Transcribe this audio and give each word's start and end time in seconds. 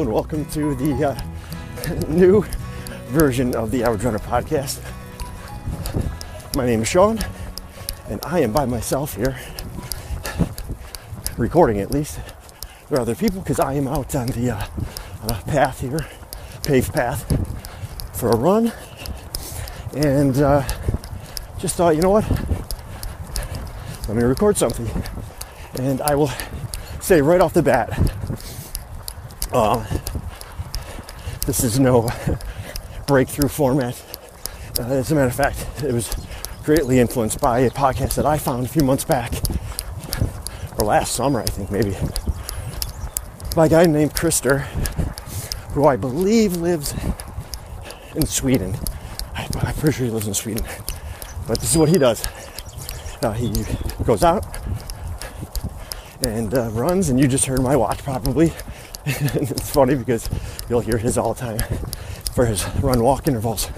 and 0.00 0.12
welcome 0.12 0.44
to 0.46 0.74
the 0.74 1.10
uh, 1.10 2.08
new 2.08 2.44
version 3.10 3.54
of 3.54 3.70
the 3.70 3.84
Average 3.84 4.02
Runner 4.02 4.18
podcast. 4.18 4.80
My 6.56 6.66
name 6.66 6.82
is 6.82 6.88
Sean, 6.88 7.20
and 8.08 8.18
I 8.24 8.40
am 8.40 8.52
by 8.52 8.64
myself 8.64 9.14
here, 9.14 9.38
recording 11.36 11.78
at 11.78 11.92
least. 11.92 12.18
There 12.88 12.98
are 12.98 13.02
other 13.02 13.14
people 13.14 13.40
because 13.40 13.60
I 13.60 13.74
am 13.74 13.86
out 13.86 14.16
on 14.16 14.26
the 14.28 14.50
uh, 14.50 14.66
uh, 15.28 15.40
path 15.42 15.80
here, 15.80 16.04
paved 16.64 16.92
path, 16.92 17.22
for 18.18 18.30
a 18.30 18.36
run, 18.36 18.72
and 19.94 20.36
uh, 20.38 20.66
just 21.58 21.76
thought, 21.76 21.94
you 21.94 22.02
know 22.02 22.10
what? 22.10 22.28
Let 24.08 24.16
me 24.16 24.24
record 24.24 24.56
something, 24.56 24.90
and 25.74 26.00
I 26.02 26.16
will 26.16 26.32
say 27.00 27.22
right 27.22 27.40
off 27.40 27.52
the 27.52 27.62
bat 27.62 27.96
uh, 29.54 29.84
this 31.46 31.62
is 31.62 31.78
no 31.78 32.10
breakthrough 33.06 33.48
format. 33.48 34.02
Uh, 34.78 34.82
as 34.82 35.12
a 35.12 35.14
matter 35.14 35.28
of 35.28 35.34
fact, 35.34 35.84
it 35.84 35.92
was 35.92 36.14
greatly 36.64 36.98
influenced 36.98 37.40
by 37.40 37.60
a 37.60 37.70
podcast 37.70 38.16
that 38.16 38.26
I 38.26 38.36
found 38.36 38.66
a 38.66 38.68
few 38.68 38.82
months 38.82 39.04
back, 39.04 39.32
or 40.78 40.84
last 40.84 41.14
summer, 41.14 41.40
I 41.40 41.44
think 41.44 41.70
maybe, 41.70 41.96
by 43.54 43.66
a 43.66 43.68
guy 43.68 43.84
named 43.84 44.12
Krister, 44.12 44.62
who 45.72 45.86
I 45.86 45.96
believe 45.96 46.56
lives 46.56 46.92
in 48.16 48.26
Sweden. 48.26 48.74
I, 49.34 49.48
I'm 49.60 49.74
pretty 49.74 49.92
sure 49.92 50.06
he 50.06 50.12
lives 50.12 50.26
in 50.26 50.34
Sweden. 50.34 50.64
But 51.46 51.60
this 51.60 51.70
is 51.70 51.78
what 51.78 51.88
he 51.88 51.98
does. 51.98 52.26
Uh, 53.22 53.32
he 53.32 53.52
goes 54.04 54.24
out 54.24 54.44
and 56.22 56.52
uh, 56.54 56.70
runs, 56.70 57.08
and 57.08 57.20
you 57.20 57.28
just 57.28 57.46
heard 57.46 57.60
my 57.60 57.76
watch 57.76 58.02
probably 58.02 58.52
it's 59.34 59.70
funny 59.70 59.94
because 59.94 60.30
you'll 60.70 60.80
hear 60.80 60.96
his 60.96 61.18
all 61.18 61.34
the 61.34 61.40
time 61.40 61.58
for 62.34 62.46
his 62.46 62.66
run 62.76 63.02
walk 63.02 63.28
intervals. 63.28 63.68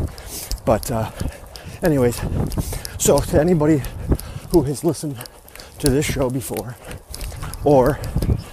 But, 0.64 0.88
uh, 0.88 1.10
anyways, 1.82 2.20
so 2.96 3.18
to 3.18 3.40
anybody 3.40 3.82
who 4.52 4.62
has 4.62 4.84
listened 4.84 5.18
to 5.80 5.90
this 5.90 6.06
show 6.06 6.30
before, 6.30 6.76
or 7.64 7.98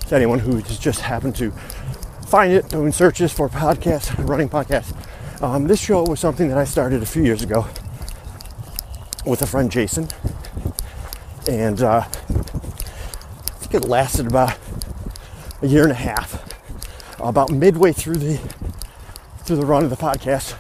to 0.08 0.16
anyone 0.16 0.40
who 0.40 0.56
has 0.56 0.80
just 0.80 1.02
happened 1.02 1.36
to 1.36 1.52
find 2.26 2.52
it 2.52 2.70
doing 2.70 2.92
searches 2.92 3.32
for 3.32 3.50
podcasts, 3.50 4.28
running 4.28 4.50
podcasts, 4.50 4.96
um, 5.44 5.68
this 5.68 5.80
show 5.80 6.04
was 6.04 6.20
something 6.20 6.50
that 6.50 6.58
I 6.58 6.64
started 6.64 7.04
a 7.04 7.06
few 7.06 7.24
years 7.24 7.44
ago 7.44 7.68
with 9.28 9.44
a 9.44 9.48
friend 9.48 9.72
Jason, 9.72 10.08
and 11.48 11.84
uh, 11.84 12.00
I 12.00 12.12
think 13.60 13.76
it 13.76 13.88
lasted 13.88 14.26
about 14.26 14.58
a 15.62 15.68
year 15.68 15.84
and 15.84 15.92
a 15.92 15.96
half 15.96 16.43
about 17.24 17.52
midway 17.52 17.92
through 17.92 18.18
the 18.18 18.38
through 19.44 19.58
the 19.58 19.66
run 19.66 19.84
of 19.84 19.90
the 19.90 19.98
podcast, 19.98 20.56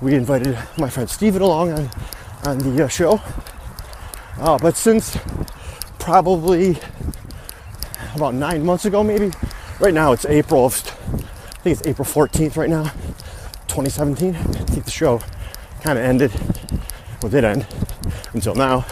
we 0.00 0.14
invited 0.14 0.56
my 0.78 0.88
friend 0.88 1.10
Steven 1.10 1.42
along 1.42 1.72
on, 1.72 1.90
on 2.44 2.58
the 2.58 2.84
uh, 2.84 2.88
show. 2.88 3.20
Uh, 4.38 4.58
but 4.58 4.76
since 4.76 5.18
probably 5.98 6.78
about 8.14 8.34
nine 8.34 8.64
months 8.64 8.84
ago, 8.84 9.02
maybe, 9.02 9.32
right 9.80 9.94
now 9.94 10.12
it's 10.12 10.24
April, 10.26 10.66
of, 10.66 10.74
I 11.12 11.56
think 11.58 11.78
it's 11.78 11.86
April 11.86 12.06
14th 12.06 12.56
right 12.56 12.70
now, 12.70 12.84
2017. 13.66 14.36
I 14.36 14.42
think 14.42 14.84
the 14.84 14.90
show 14.90 15.20
kind 15.80 15.98
of 15.98 16.04
ended, 16.04 16.32
well, 17.22 17.30
did 17.30 17.42
end 17.42 17.66
until 18.34 18.54
now, 18.54 18.86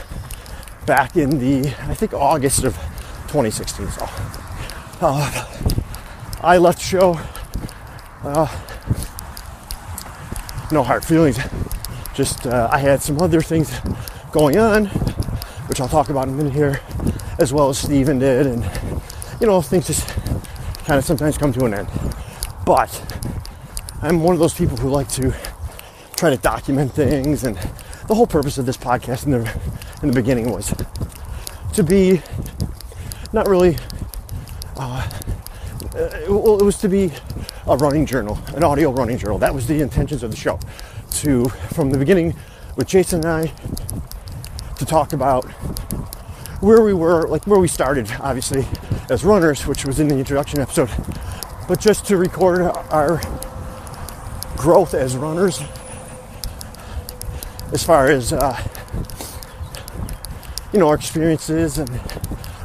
back 0.86 1.16
in 1.16 1.38
the, 1.38 1.68
I 1.82 1.94
think 1.94 2.14
August 2.14 2.64
of 2.64 2.74
2016. 3.28 3.88
So, 3.90 4.08
uh, 5.00 5.51
I 6.44 6.58
left 6.58 6.78
the 6.78 6.84
show. 6.84 7.20
Uh, 8.24 8.48
no 10.72 10.82
hard 10.82 11.04
feelings. 11.04 11.38
Just 12.14 12.48
uh, 12.48 12.68
I 12.72 12.78
had 12.78 13.00
some 13.00 13.20
other 13.20 13.40
things 13.40 13.72
going 14.32 14.58
on, 14.58 14.86
which 15.66 15.80
I'll 15.80 15.88
talk 15.88 16.08
about 16.08 16.26
in 16.26 16.34
a 16.34 16.36
minute 16.36 16.52
here, 16.52 16.80
as 17.38 17.52
well 17.52 17.68
as 17.68 17.78
Steven 17.78 18.18
did, 18.18 18.48
and 18.48 18.68
you 19.40 19.46
know 19.46 19.62
things 19.62 19.86
just 19.86 20.08
kind 20.84 20.98
of 20.98 21.04
sometimes 21.04 21.38
come 21.38 21.52
to 21.52 21.64
an 21.64 21.74
end. 21.74 21.88
But 22.66 22.90
I'm 24.02 24.20
one 24.20 24.34
of 24.34 24.40
those 24.40 24.54
people 24.54 24.76
who 24.76 24.88
like 24.88 25.08
to 25.10 25.32
try 26.16 26.30
to 26.30 26.36
document 26.36 26.92
things, 26.92 27.44
and 27.44 27.56
the 28.08 28.16
whole 28.16 28.26
purpose 28.26 28.58
of 28.58 28.66
this 28.66 28.76
podcast 28.76 29.26
in 29.26 29.30
the 29.30 29.60
in 30.02 30.08
the 30.08 30.14
beginning 30.14 30.50
was 30.50 30.74
to 31.74 31.84
be 31.84 32.20
not 33.32 33.46
really 33.46 33.76
uh, 34.76 35.08
well, 36.38 36.60
it 36.60 36.64
was 36.64 36.78
to 36.78 36.88
be 36.88 37.10
a 37.66 37.76
running 37.76 38.06
journal, 38.06 38.38
an 38.54 38.64
audio 38.64 38.90
running 38.90 39.18
journal. 39.18 39.38
That 39.38 39.54
was 39.54 39.66
the 39.66 39.80
intentions 39.80 40.22
of 40.22 40.30
the 40.30 40.36
show. 40.36 40.58
To, 41.12 41.48
from 41.74 41.90
the 41.90 41.98
beginning, 41.98 42.34
with 42.76 42.88
Jason 42.88 43.24
and 43.24 43.28
I, 43.28 43.52
to 44.76 44.86
talk 44.86 45.12
about 45.12 45.44
where 46.62 46.82
we 46.82 46.94
were, 46.94 47.28
like 47.28 47.46
where 47.46 47.60
we 47.60 47.68
started, 47.68 48.10
obviously, 48.20 48.66
as 49.10 49.24
runners, 49.24 49.66
which 49.66 49.84
was 49.84 50.00
in 50.00 50.08
the 50.08 50.16
introduction 50.16 50.60
episode, 50.60 50.90
but 51.68 51.80
just 51.80 52.06
to 52.06 52.16
record 52.16 52.62
our 52.62 53.20
growth 54.56 54.94
as 54.94 55.16
runners 55.16 55.60
as 57.72 57.82
far 57.82 58.08
as, 58.08 58.32
uh, 58.32 58.56
you 60.72 60.78
know, 60.78 60.88
our 60.88 60.94
experiences 60.94 61.78
and 61.78 61.90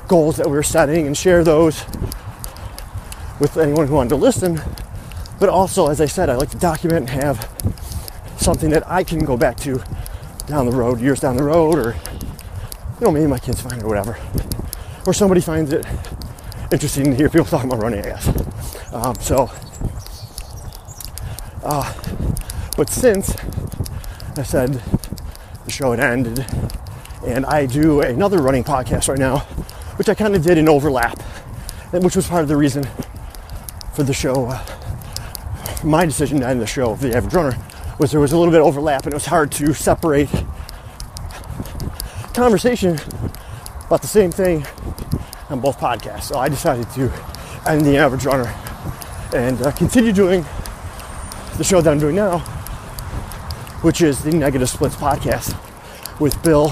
goals 0.08 0.38
that 0.38 0.46
we 0.46 0.54
were 0.54 0.64
setting 0.64 1.08
and 1.08 1.18
share 1.18 1.44
those 1.44 1.84
with 3.40 3.58
anyone 3.58 3.88
who 3.88 3.96
wanted 3.96 4.10
to 4.10 4.16
listen. 4.16 4.62
But 5.40 5.50
also, 5.50 5.88
as 5.88 6.02
I 6.02 6.06
said, 6.06 6.30
I 6.30 6.36
like 6.36 6.50
to 6.50 6.58
document 6.58 7.10
and 7.10 7.24
have 7.24 7.50
something 8.38 8.70
that 8.72 8.90
I 8.90 9.04
can 9.04 9.20
go 9.20 9.38
back 9.38 9.58
to 9.58 9.84
down 10.48 10.66
the 10.66 10.76
road, 10.76 11.00
years 11.00 11.20
down 11.20 11.38
the 11.38 11.44
road, 11.44 11.78
or 11.78 11.96
you 13.00 13.06
know, 13.06 13.12
maybe 13.12 13.28
my 13.28 13.40
kids 13.40 13.62
find 13.62 13.78
it 13.78 13.84
or 13.84 13.90
whatever, 13.90 14.18
or 15.06 15.14
somebody 15.14 15.42
finds 15.42 15.72
it 15.72 15.86
interesting 16.72 17.06
to 17.06 17.16
hear 17.16 17.30
people 17.30 17.46
talking 17.46 17.70
about 17.70 17.82
running. 17.82 18.00
I 18.00 18.04
guess. 18.04 18.94
Um, 18.94 19.16
so, 19.20 19.52
uh, 21.64 21.94
but 22.76 22.90
since 22.90 23.36
I 24.38 24.44
said 24.44 24.82
the 25.66 25.72
show 25.72 25.92
had 25.92 26.00
ended, 26.00 26.46
and 27.26 27.46
I 27.46 27.66
do 27.66 28.02
another 28.02 28.42
running 28.42 28.64
podcast 28.64 29.10
right 29.10 29.20
now, 29.20 29.40
which 29.98 30.10
I 30.10 30.16
kind 30.16 30.36
of 30.36 30.44
did 30.44 30.58
in 30.58 30.70
overlap, 30.70 31.22
which 31.92 32.16
was 32.16 32.28
part 32.28 32.42
of 32.42 32.48
the 32.48 32.58
reason 32.58 32.88
for 33.98 34.04
the 34.04 34.14
show, 34.14 34.46
uh, 34.46 34.64
my 35.84 36.06
decision 36.06 36.40
to 36.40 36.48
end 36.48 36.62
the 36.62 36.68
show 36.68 36.94
the 36.98 37.18
average 37.18 37.34
runner 37.34 37.58
was 37.98 38.12
there 38.12 38.20
was 38.20 38.32
a 38.32 38.38
little 38.38 38.52
bit 38.52 38.62
of 38.62 38.68
overlap 38.68 39.06
and 39.06 39.14
it 39.14 39.16
was 39.16 39.26
hard 39.26 39.52
to 39.52 39.74
separate 39.74 40.30
conversation 42.36 43.00
about 43.88 44.04
the 44.04 44.08
same 44.08 44.30
thing 44.30 44.64
on 45.50 45.60
both 45.60 45.80
podcasts. 45.80 46.26
So 46.26 46.38
I 46.38 46.48
decided 46.48 46.88
to 46.92 47.12
end 47.66 47.88
the 47.88 47.98
average 47.98 48.24
runner 48.26 48.54
and 49.34 49.60
uh, 49.64 49.72
continue 49.72 50.12
doing 50.12 50.46
the 51.58 51.64
show 51.64 51.82
that 51.82 51.90
I'm 51.90 52.00
doing 52.00 52.16
now, 52.16 52.38
which 53.82 54.02
is 54.02 54.22
the 54.22 54.30
Negative 54.30 54.70
Splits 54.70 54.96
podcast 54.96 55.58
with 56.20 56.40
Bill 56.44 56.72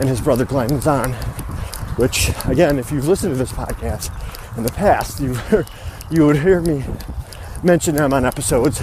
and 0.00 0.08
his 0.08 0.20
brother 0.20 0.44
Glenn 0.44 0.80
Zahn. 0.80 1.12
Which, 1.94 2.32
again, 2.46 2.80
if 2.80 2.90
you've 2.90 3.06
listened 3.06 3.34
to 3.34 3.38
this 3.38 3.52
podcast 3.52 4.10
in 4.56 4.64
the 4.64 4.72
past, 4.72 5.20
you've 5.20 5.40
you 6.10 6.26
would 6.26 6.36
hear 6.36 6.60
me 6.60 6.84
mention 7.62 7.96
them 7.96 8.12
on 8.12 8.24
episodes, 8.24 8.80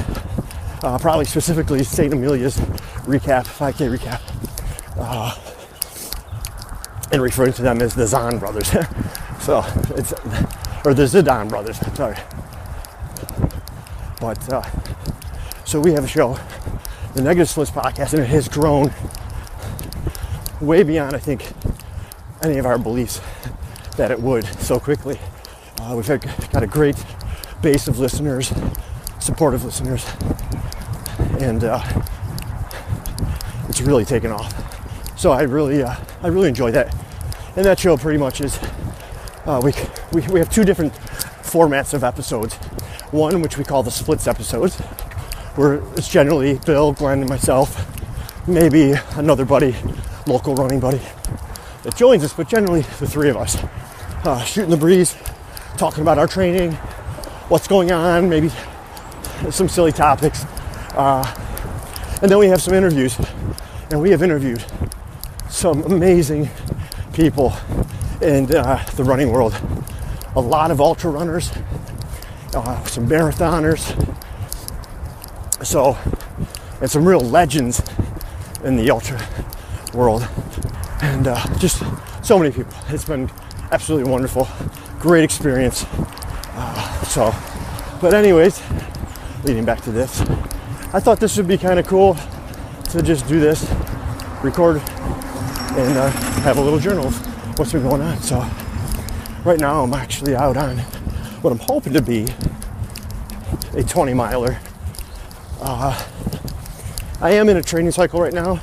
uh, 0.84 0.98
probably 1.00 1.26
specifically 1.26 1.84
St. 1.84 2.12
Amelia's 2.14 2.58
recap, 3.06 3.46
5K 3.46 3.96
recap, 3.96 4.22
uh, 4.98 5.36
and 7.12 7.22
referring 7.22 7.54
to 7.54 7.62
them 7.62 7.82
as 7.82 7.94
the 7.94 8.08
Zahn 8.08 8.40
brothers. 8.40 8.70
so 9.40 9.64
it's, 9.96 10.14
or 10.84 10.94
the 10.94 11.04
Zidane 11.04 11.50
brothers, 11.50 11.78
sorry. 11.96 12.18
But, 14.20 14.52
uh, 14.52 14.64
so 15.66 15.80
we 15.80 15.94
have 15.94 16.04
a 16.04 16.08
show, 16.08 16.40
the 17.14 17.22
Negative 17.22 17.50
Splits 17.50 17.72
podcast, 17.72 18.14
and 18.14 18.24
it 18.24 18.28
has 18.28 18.48
grown 18.48 18.92
way 20.60 20.84
beyond, 20.84 21.16
I 21.16 21.20
think, 21.20 21.52
any 22.42 22.58
of 22.58 22.66
our 22.66 22.78
beliefs 22.78 23.22
that 23.98 24.10
it 24.12 24.20
would 24.20 24.46
so 24.60 24.80
quickly. 24.80 25.20
Uh, 25.82 25.96
we've 25.96 26.06
had, 26.06 26.22
got 26.52 26.62
a 26.62 26.68
great 26.68 26.96
base 27.64 27.88
of 27.88 27.98
listeners, 27.98 28.54
supportive 29.20 29.66
listeners, 29.66 30.06
and 31.40 31.64
uh, 31.64 31.82
it's 33.68 33.82
really 33.82 34.06
taken 34.06 34.32
off. 34.32 35.18
So 35.18 35.32
I 35.32 35.42
really, 35.42 35.82
uh, 35.82 35.96
I 36.22 36.28
really 36.28 36.50
enjoy 36.50 36.70
that. 36.72 36.96
And 37.56 37.66
that 37.66 37.80
show 37.80 37.98
pretty 37.98 38.20
much 38.20 38.42
is 38.42 38.60
uh, 39.46 39.60
we, 39.64 39.74
we 40.14 40.22
we 40.32 40.40
have 40.40 40.52
two 40.52 40.64
different 40.64 40.94
formats 40.94 41.96
of 41.96 42.04
episodes. 42.04 42.54
One 43.10 43.42
which 43.42 43.58
we 43.58 43.64
call 43.64 43.82
the 43.82 43.92
splits 43.92 44.28
episodes, 44.28 44.78
where 45.56 45.84
it's 45.96 46.08
generally 46.08 46.60
Bill, 46.64 46.94
Glenn, 46.94 47.22
and 47.22 47.30
myself, 47.30 48.48
maybe 48.48 48.94
another 49.16 49.46
buddy, 49.46 49.76
local 50.28 50.54
running 50.54 50.80
buddy, 50.80 51.02
that 51.82 51.96
joins 51.96 52.24
us, 52.24 52.34
but 52.34 52.48
generally 52.48 52.82
the 52.82 53.08
three 53.08 53.30
of 53.30 53.38
us, 53.38 53.58
uh, 54.26 54.44
shooting 54.44 54.70
the 54.70 54.78
breeze, 54.78 55.16
talking 55.82 56.04
about 56.04 56.20
our 56.20 56.28
training, 56.28 56.74
what's 57.50 57.68
going 57.68 57.92
on, 57.92 58.30
maybe 58.30 58.52
some 59.50 59.68
silly 59.68 59.92
topics. 59.92 60.46
Uh, 60.94 61.26
and 62.22 62.30
then 62.30 62.38
we 62.38 62.46
have 62.46 62.62
some 62.62 62.76
interviews. 62.76 63.18
And 63.90 64.00
we 64.00 64.12
have 64.12 64.22
interviewed 64.22 64.64
some 65.50 65.82
amazing 65.82 66.52
people 67.14 67.52
in 68.22 68.56
uh, 68.56 68.86
the 68.96 69.04
running 69.04 69.32
world. 69.32 69.60
A 70.36 70.40
lot 70.40 70.70
of 70.70 70.80
ultra 70.80 71.10
runners, 71.10 71.52
uh, 72.54 72.86
some 72.86 73.08
marathoners. 73.08 73.82
So, 75.66 75.98
and 76.80 76.92
some 76.92 77.08
real 77.08 77.22
legends 77.22 77.82
in 78.64 78.76
the 78.76 78.92
ultra 78.92 79.20
world. 79.96 80.28
And 81.02 81.26
uh, 81.26 81.44
just 81.58 81.82
so 82.22 82.38
many 82.38 82.52
people. 82.52 82.76
It's 82.90 83.06
been 83.06 83.32
absolutely 83.72 84.12
wonderful. 84.12 84.48
Great 85.00 85.24
experience. 85.24 85.86
Uh, 86.54 87.04
so, 87.06 87.34
but, 88.02 88.14
anyways, 88.14 88.62
leading 89.44 89.66
back 89.66 89.82
to 89.82 89.92
this, 89.92 90.22
I 90.94 91.00
thought 91.00 91.20
this 91.20 91.38
would 91.38 91.48
be 91.48 91.58
kind 91.58 91.80
of 91.80 91.88
cool 91.88 92.16
to 92.90 93.02
just 93.02 93.28
do 93.28 93.40
this, 93.40 93.64
record, 94.44 94.78
and 94.78 95.98
uh, 95.98 96.10
have 96.42 96.58
a 96.58 96.62
little 96.62 96.80
journal 96.80 97.08
of 97.08 97.60
what's 97.60 97.72
been 97.72 97.84
going 97.84 98.02
on. 98.02 98.18
So, 98.20 98.40
right 99.46 99.60
now, 99.60 99.84
I'm 99.84 99.94
actually 99.94 100.36
out 100.36 100.58
on 100.58 100.78
what 101.42 101.52
I'm 101.52 101.60
hoping 101.60 101.94
to 101.94 102.02
be 102.02 102.28
a 103.74 103.84
20 103.84 104.14
miler. 104.14 104.60
Uh, 105.62 106.08
I 107.22 107.32
am 107.32 107.50
in 107.50 107.58
a 107.58 107.64
training 107.64 107.92
cycle 107.92 108.20
right 108.20 108.34
now. 108.34 108.60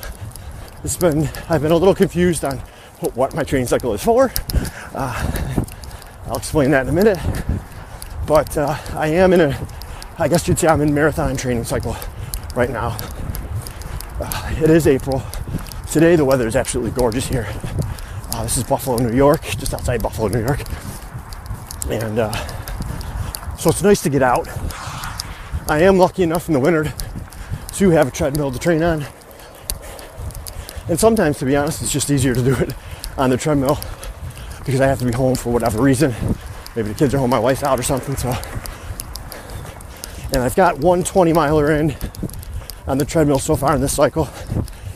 It's 0.84 0.96
been 0.96 1.28
I've 1.48 1.62
been 1.62 1.72
a 1.72 1.76
little 1.76 1.94
confused 1.94 2.44
on 2.44 2.58
what 3.14 3.34
my 3.34 3.42
training 3.42 3.68
cycle 3.68 3.94
is 3.94 4.02
for. 4.02 4.30
Uh, 5.00 5.14
I'll 6.26 6.38
explain 6.38 6.72
that 6.72 6.82
in 6.82 6.88
a 6.88 6.92
minute. 6.92 7.18
But 8.26 8.58
uh, 8.58 8.76
I 8.94 9.06
am 9.06 9.32
in 9.32 9.40
a, 9.40 9.68
I 10.18 10.26
guess 10.26 10.48
you'd 10.48 10.58
say 10.58 10.66
I'm 10.66 10.80
in 10.80 10.92
marathon 10.92 11.36
training 11.36 11.62
cycle 11.62 11.96
right 12.56 12.68
now. 12.68 12.98
Uh, 14.20 14.54
it 14.60 14.68
is 14.70 14.88
April. 14.88 15.22
Today 15.88 16.16
the 16.16 16.24
weather 16.24 16.48
is 16.48 16.56
absolutely 16.56 16.90
gorgeous 16.90 17.28
here. 17.28 17.46
Uh, 18.32 18.42
this 18.42 18.56
is 18.56 18.64
Buffalo, 18.64 18.96
New 18.96 19.14
York, 19.14 19.42
just 19.42 19.72
outside 19.72 20.02
Buffalo, 20.02 20.26
New 20.26 20.44
York. 20.44 20.62
And 21.88 22.18
uh, 22.18 23.56
so 23.56 23.70
it's 23.70 23.84
nice 23.84 24.02
to 24.02 24.10
get 24.10 24.22
out. 24.22 24.48
I 25.68 25.82
am 25.82 25.96
lucky 25.96 26.24
enough 26.24 26.48
in 26.48 26.54
the 26.54 26.60
winter 26.60 26.92
to 27.74 27.90
have 27.90 28.08
a 28.08 28.10
treadmill 28.10 28.50
to 28.50 28.58
train 28.58 28.82
on. 28.82 29.06
And 30.88 30.98
sometimes, 30.98 31.38
to 31.38 31.44
be 31.44 31.54
honest, 31.54 31.82
it's 31.82 31.92
just 31.92 32.10
easier 32.10 32.34
to 32.34 32.42
do 32.42 32.56
it 32.56 32.74
on 33.16 33.30
the 33.30 33.36
treadmill 33.36 33.78
because 34.58 34.80
I 34.80 34.86
have 34.86 34.98
to 35.00 35.04
be 35.04 35.12
home 35.12 35.34
for 35.34 35.52
whatever 35.52 35.80
reason. 35.82 36.14
Maybe 36.76 36.88
the 36.88 36.94
kids 36.94 37.14
are 37.14 37.18
home, 37.18 37.30
my 37.30 37.38
wife's 37.38 37.62
out 37.62 37.78
or 37.78 37.82
something. 37.82 38.16
So, 38.16 38.34
and 40.32 40.42
I've 40.42 40.56
got 40.56 40.78
one 40.78 41.02
20 41.02 41.32
miler 41.32 41.72
in 41.72 41.96
on 42.86 42.98
the 42.98 43.04
treadmill 43.04 43.38
so 43.38 43.56
far 43.56 43.74
in 43.74 43.80
this 43.80 43.94
cycle. 43.94 44.28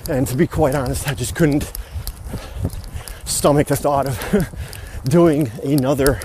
And 0.09 0.27
to 0.29 0.37
be 0.37 0.47
quite 0.47 0.75
honest, 0.75 1.09
I 1.09 1.15
just 1.15 1.35
couldn't 1.35 1.73
stomach 3.25 3.69
the 3.69 3.77
thought 3.77 4.07
of 4.07 4.49
doing 5.05 5.51
another 5.65 6.21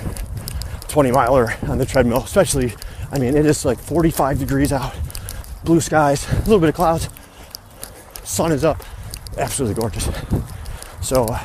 20 0.88 1.12
miler 1.12 1.54
on 1.68 1.78
the 1.78 1.86
treadmill, 1.86 2.24
especially, 2.24 2.74
I 3.12 3.20
mean, 3.20 3.36
it 3.36 3.46
is 3.46 3.66
like 3.66 3.80
45 3.80 4.40
degrees 4.40 4.72
out, 4.72 4.96
blue 5.64 5.82
skies, 5.82 6.30
a 6.32 6.36
little 6.40 6.60
bit 6.60 6.70
of 6.70 6.76
clouds, 6.76 7.10
sun 8.24 8.52
is 8.52 8.64
up, 8.64 8.84
absolutely 9.38 9.80
gorgeous. 9.80 10.10
So, 11.02 11.26
uh, 11.26 11.44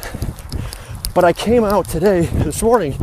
but 1.15 1.25
I 1.25 1.33
came 1.33 1.65
out 1.65 1.89
today, 1.89 2.23
this 2.23 2.63
morning, 2.63 2.97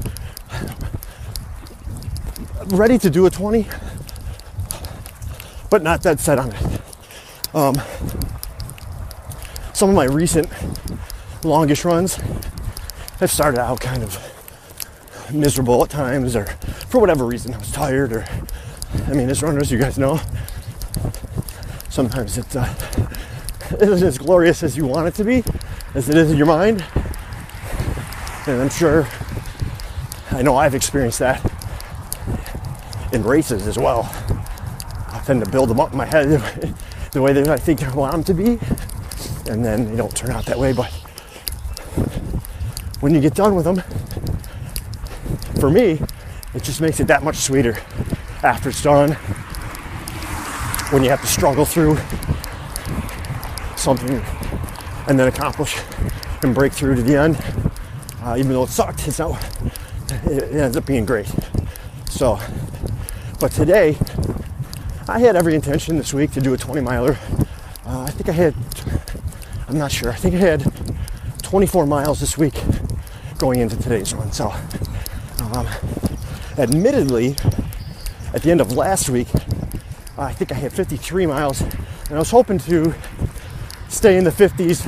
ready 2.67 2.97
to 2.97 3.09
do 3.09 3.25
a 3.25 3.29
20, 3.29 3.67
but 5.69 5.83
not 5.83 6.01
that 6.03 6.19
set 6.19 6.39
on 6.39 6.51
it. 6.51 6.81
Um, 7.53 7.75
some 9.73 9.89
of 9.89 9.95
my 9.95 10.05
recent 10.05 10.49
longish 11.43 11.85
runs 11.85 12.15
have 13.19 13.31
started 13.31 13.59
out 13.59 13.79
kind 13.79 14.01
of 14.01 15.31
miserable 15.31 15.83
at 15.83 15.89
times, 15.89 16.35
or 16.35 16.45
for 16.87 16.99
whatever 16.99 17.25
reason, 17.25 17.53
I 17.53 17.59
was 17.59 17.71
tired, 17.71 18.11
or 18.11 18.25
I 19.07 19.13
mean, 19.13 19.29
as 19.29 19.43
runners, 19.43 19.71
you 19.71 19.77
guys 19.77 19.99
know, 19.99 20.19
sometimes 21.89 22.37
it's 22.37 22.55
uh, 22.55 22.73
it 23.71 23.81
isn't 23.83 24.07
as 24.07 24.17
glorious 24.17 24.63
as 24.63 24.75
you 24.75 24.85
want 24.85 25.07
it 25.07 25.15
to 25.15 25.23
be, 25.23 25.43
as 25.93 26.09
it 26.09 26.17
is 26.17 26.31
in 26.31 26.37
your 26.37 26.47
mind. 26.47 26.83
And 28.49 28.63
I'm 28.63 28.69
sure, 28.69 29.07
I 30.31 30.41
know 30.41 30.55
I've 30.55 30.73
experienced 30.73 31.19
that 31.19 31.39
in 33.13 33.21
races 33.21 33.67
as 33.67 33.77
well. 33.77 34.11
I 35.07 35.21
tend 35.23 35.45
to 35.45 35.51
build 35.51 35.69
them 35.69 35.79
up 35.79 35.91
in 35.91 35.97
my 35.99 36.05
head 36.07 36.29
the 37.11 37.21
way 37.21 37.31
that 37.31 37.47
I 37.47 37.57
think 37.57 37.83
I 37.83 37.93
want 37.93 38.11
them 38.13 38.23
to 38.23 38.33
be, 38.33 38.59
and 39.51 39.63
then 39.63 39.91
they 39.91 39.95
don't 39.95 40.15
turn 40.15 40.31
out 40.31 40.47
that 40.47 40.57
way. 40.57 40.73
But 40.73 40.91
when 43.01 43.13
you 43.13 43.21
get 43.21 43.35
done 43.35 43.53
with 43.53 43.65
them, 43.65 43.83
for 45.59 45.69
me, 45.69 46.01
it 46.55 46.63
just 46.63 46.81
makes 46.81 46.99
it 46.99 47.05
that 47.05 47.21
much 47.21 47.35
sweeter 47.35 47.77
after 48.41 48.69
it's 48.69 48.81
done. 48.81 49.11
When 50.91 51.03
you 51.03 51.11
have 51.11 51.21
to 51.21 51.27
struggle 51.27 51.65
through 51.65 51.97
something 53.75 54.19
and 55.07 55.19
then 55.19 55.27
accomplish 55.27 55.77
and 56.41 56.55
break 56.55 56.73
through 56.73 56.95
to 56.95 57.03
the 57.03 57.15
end, 57.15 57.37
uh, 58.29 58.35
even 58.37 58.51
though 58.51 58.63
it 58.63 58.69
sucked, 58.69 59.07
it's 59.07 59.17
not. 59.17 59.43
It 60.25 60.53
ends 60.53 60.77
up 60.77 60.85
being 60.85 61.03
great. 61.03 61.27
So, 62.09 62.39
but 63.39 63.51
today, 63.51 63.97
I 65.07 65.19
had 65.19 65.35
every 65.35 65.55
intention 65.55 65.97
this 65.97 66.13
week 66.13 66.31
to 66.33 66.41
do 66.41 66.53
a 66.53 66.57
20 66.57 66.81
miler. 66.81 67.17
Uh, 67.85 68.03
I 68.03 68.11
think 68.11 68.29
I 68.29 68.33
had, 68.33 68.53
I'm 69.67 69.79
not 69.79 69.91
sure, 69.91 70.11
I 70.11 70.15
think 70.15 70.35
I 70.35 70.37
had 70.37 70.71
24 71.41 71.87
miles 71.87 72.19
this 72.19 72.37
week 72.37 72.53
going 73.39 73.61
into 73.61 73.75
today's 73.77 74.13
run. 74.13 74.31
So, 74.31 74.53
um, 75.55 75.67
admittedly, 76.59 77.35
at 78.35 78.43
the 78.43 78.51
end 78.51 78.61
of 78.61 78.73
last 78.73 79.09
week, 79.09 79.29
I 80.19 80.33
think 80.33 80.51
I 80.51 80.55
had 80.55 80.71
53 80.71 81.25
miles, 81.25 81.61
and 81.61 82.11
I 82.11 82.19
was 82.19 82.29
hoping 82.29 82.59
to 82.59 82.93
stay 83.87 84.17
in 84.17 84.23
the 84.23 84.31
50s 84.31 84.85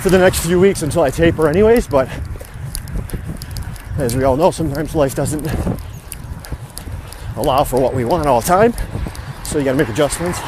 for 0.00 0.10
the 0.10 0.18
next 0.18 0.44
few 0.44 0.60
weeks 0.60 0.82
until 0.82 1.02
I 1.02 1.10
taper, 1.10 1.48
anyways. 1.48 1.88
But 1.88 2.08
as 3.98 4.14
we 4.14 4.24
all 4.24 4.36
know, 4.36 4.50
sometimes 4.50 4.94
life 4.94 5.14
doesn't 5.14 5.46
allow 7.36 7.64
for 7.64 7.80
what 7.80 7.94
we 7.94 8.04
want 8.04 8.26
all 8.26 8.40
the 8.40 8.46
time, 8.46 8.72
so 9.44 9.58
you 9.58 9.64
got 9.64 9.72
to 9.72 9.78
make 9.78 9.88
adjustments. 9.88 10.38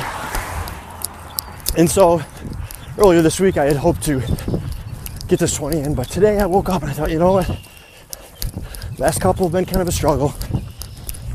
And 1.76 1.90
so 1.90 2.22
earlier 2.98 3.22
this 3.22 3.40
week, 3.40 3.56
I 3.56 3.64
had 3.64 3.76
hoped 3.76 4.02
to 4.04 4.20
get 5.28 5.38
this 5.38 5.54
20 5.54 5.80
in, 5.80 5.94
but 5.94 6.08
today 6.08 6.38
I 6.38 6.46
woke 6.46 6.68
up 6.68 6.82
and 6.82 6.90
I 6.90 6.94
thought, 6.94 7.10
you 7.10 7.18
know 7.18 7.32
what? 7.32 7.50
Last 8.98 9.20
couple 9.20 9.46
have 9.46 9.52
been 9.52 9.64
kind 9.64 9.80
of 9.80 9.88
a 9.88 9.92
struggle, 9.92 10.34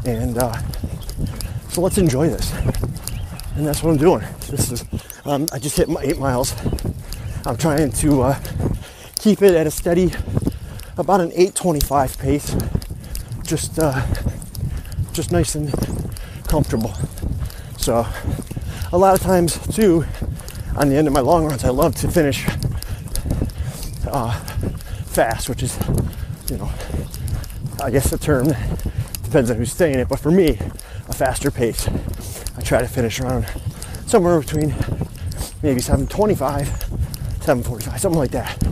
and 0.05 0.37
uh, 0.37 0.53
so 1.69 1.81
let's 1.81 1.97
enjoy 1.97 2.29
this. 2.29 2.51
And 3.55 3.65
that's 3.65 3.83
what 3.83 3.91
I'm 3.91 3.97
doing. 3.97 4.23
This 4.49 4.71
is 4.71 4.85
um, 5.25 5.47
I 5.53 5.59
just 5.59 5.77
hit 5.77 5.87
my 5.87 6.01
eight 6.01 6.17
miles. 6.17 6.53
I'm 7.45 7.57
trying 7.57 7.91
to 7.91 8.21
uh, 8.21 8.39
keep 9.19 9.41
it 9.41 9.53
at 9.53 9.67
a 9.67 9.71
steady, 9.71 10.13
about 10.97 11.19
an 11.19 11.31
8:25 11.31 12.17
pace, 12.17 12.55
just 13.43 13.77
uh, 13.77 14.05
just 15.11 15.31
nice 15.31 15.53
and 15.55 15.69
comfortable. 16.47 16.93
So 17.77 18.07
a 18.93 18.97
lot 18.97 19.13
of 19.13 19.21
times 19.21 19.57
too, 19.75 20.05
on 20.77 20.87
the 20.87 20.95
end 20.95 21.07
of 21.07 21.13
my 21.13 21.19
long 21.19 21.45
runs, 21.45 21.65
I 21.65 21.69
love 21.69 21.95
to 21.95 22.07
finish 22.09 22.47
uh, 24.07 24.39
fast, 25.05 25.49
which 25.49 25.63
is, 25.63 25.77
you 26.49 26.57
know, 26.57 26.71
I 27.83 27.91
guess 27.91 28.09
the 28.09 28.17
term 28.17 28.53
depends 29.23 29.51
on 29.51 29.57
who's 29.57 29.73
saying 29.73 29.99
it, 29.99 30.07
but 30.07 30.19
for 30.19 30.31
me, 30.31 30.57
a 31.09 31.13
faster 31.13 31.51
pace. 31.51 31.89
I 32.57 32.61
try 32.61 32.79
to 32.79 32.87
finish 32.87 33.19
around 33.19 33.47
somewhere 34.05 34.39
between 34.39 34.73
maybe 35.61 35.81
725, 35.81 37.02
745, 37.43 37.99
something 37.99 38.19
like 38.19 38.31
that 38.31 38.63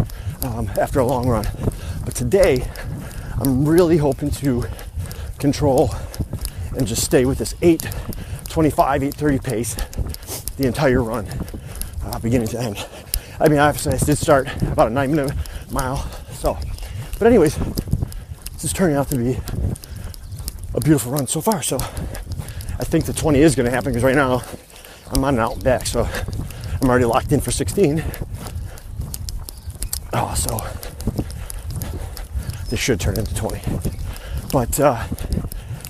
um, 0.45 0.69
after 0.79 1.01
a 1.01 1.05
long 1.05 1.27
run. 1.27 1.45
But 2.05 2.15
today, 2.15 2.65
I'm 3.37 3.67
really 3.67 3.97
hoping 3.97 4.31
to 4.31 4.63
control 5.39 5.93
and 6.77 6.87
just 6.87 7.03
stay 7.03 7.25
with 7.25 7.37
this 7.37 7.53
825, 7.61 9.03
830 9.03 9.39
pace 9.39 9.75
the 10.55 10.67
entire 10.67 11.03
run, 11.03 11.27
uh, 12.05 12.19
beginning 12.19 12.47
to 12.47 12.61
end. 12.61 12.87
I 13.41 13.49
mean, 13.49 13.59
obviously, 13.59 13.93
I 13.93 13.97
did 13.97 14.17
start 14.17 14.47
about 14.61 14.87
a 14.87 14.93
nine 14.93 15.13
minute 15.13 15.33
mile. 15.69 15.97
So, 16.31 16.57
but 17.19 17.27
anyways, 17.27 17.57
this 18.53 18.63
is 18.63 18.71
turning 18.71 18.95
out 18.95 19.09
to 19.09 19.17
be 19.17 19.37
a 20.73 20.79
beautiful 20.79 21.11
run 21.11 21.27
so 21.27 21.41
far. 21.41 21.61
So, 21.61 21.75
I 21.75 22.85
think 22.85 23.03
the 23.03 23.13
20 23.13 23.39
is 23.41 23.53
going 23.53 23.65
to 23.65 23.71
happen 23.71 23.91
because 23.91 24.03
right 24.03 24.15
now 24.15 24.43
I'm 25.11 25.25
on 25.25 25.33
an 25.33 25.41
out 25.41 25.61
back, 25.61 25.85
so 25.85 26.07
I'm 26.81 26.89
already 26.89 27.05
locked 27.05 27.33
in 27.33 27.41
for 27.41 27.51
16. 27.51 28.01
Oh, 30.13 30.33
so 30.35 30.59
this 32.69 32.79
should 32.79 32.99
turn 32.99 33.17
into 33.17 33.33
20. 33.35 33.61
But 34.51 34.79
uh, 34.79 35.07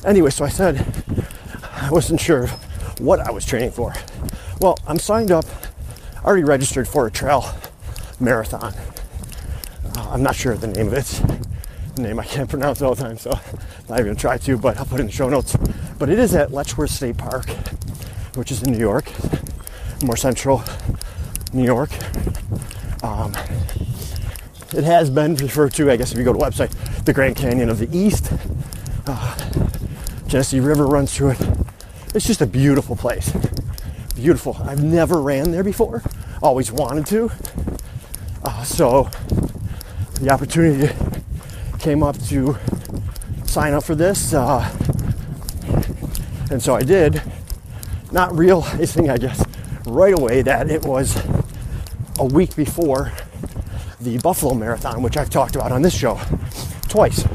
anyway, 0.05 0.29
so 0.29 0.45
I 0.45 0.49
said 0.49 0.85
I 1.73 1.89
wasn't 1.89 2.19
sure 2.19 2.47
what 2.99 3.19
I 3.19 3.31
was 3.31 3.45
training 3.45 3.71
for. 3.71 3.93
Well, 4.59 4.77
I'm 4.87 4.99
signed 4.99 5.31
up, 5.31 5.45
already 6.23 6.43
registered 6.43 6.87
for 6.87 7.07
a 7.07 7.11
trail 7.11 7.45
marathon. 8.19 8.73
Uh, 9.97 10.09
I'm 10.11 10.21
not 10.21 10.35
sure 10.35 10.55
the 10.55 10.67
name 10.67 10.87
of 10.87 10.93
it. 10.93 11.05
The 11.95 12.03
name 12.03 12.19
I 12.19 12.25
can't 12.25 12.49
pronounce 12.49 12.81
all 12.81 12.93
the 12.93 13.03
time, 13.03 13.17
so 13.17 13.31
I'm 13.31 13.39
not 13.89 13.99
even 13.99 14.11
gonna 14.11 14.15
try 14.15 14.37
to, 14.37 14.57
but 14.57 14.77
I'll 14.77 14.85
put 14.85 14.99
it 14.99 15.01
in 15.01 15.05
the 15.07 15.11
show 15.11 15.29
notes. 15.29 15.57
But 15.97 16.09
it 16.09 16.19
is 16.19 16.35
at 16.35 16.51
Letchworth 16.51 16.91
State 16.91 17.17
Park, 17.17 17.49
which 18.35 18.51
is 18.51 18.61
in 18.61 18.71
New 18.71 18.79
York, 18.79 19.11
more 20.03 20.15
central 20.15 20.63
New 21.53 21.65
York. 21.65 21.89
Um, 23.03 23.33
it 24.73 24.83
has 24.83 25.09
been 25.09 25.35
referred 25.35 25.73
to, 25.73 25.91
I 25.91 25.97
guess, 25.97 26.11
if 26.11 26.17
you 26.17 26.23
go 26.23 26.33
to 26.33 26.39
the 26.39 26.45
website, 26.45 27.03
the 27.03 27.13
Grand 27.13 27.35
Canyon 27.35 27.69
of 27.69 27.79
the 27.79 27.89
East. 27.95 28.31
Uh, 29.05 29.37
Genesee 30.27 30.59
River 30.59 30.85
runs 30.85 31.13
through 31.13 31.31
it. 31.31 31.41
It's 32.15 32.25
just 32.25 32.41
a 32.41 32.45
beautiful 32.45 32.95
place. 32.95 33.35
Beautiful. 34.15 34.57
I've 34.63 34.83
never 34.83 35.21
ran 35.21 35.51
there 35.51 35.63
before. 35.63 36.03
Always 36.41 36.71
wanted 36.71 37.05
to. 37.07 37.31
Uh, 38.43 38.63
so 38.63 39.09
the 40.21 40.29
opportunity 40.29 40.93
came 41.79 42.03
up 42.03 42.17
to 42.27 42.57
sign 43.45 43.73
up 43.73 43.83
for 43.83 43.95
this, 43.95 44.33
uh, 44.33 44.69
and 46.49 46.61
so 46.61 46.75
I 46.75 46.83
did. 46.83 47.21
Not 48.11 48.37
realizing, 48.37 49.09
I 49.09 49.17
guess, 49.17 49.43
right 49.85 50.13
away 50.13 50.41
that 50.41 50.69
it 50.69 50.85
was 50.85 51.21
a 52.19 52.25
week 52.25 52.55
before 52.55 53.11
the 54.01 54.17
Buffalo 54.17 54.53
Marathon, 54.55 55.01
which 55.03 55.15
I've 55.15 55.29
talked 55.29 55.55
about 55.55 55.71
on 55.71 55.81
this 55.81 55.95
show 55.95 56.19
twice. 56.89 57.25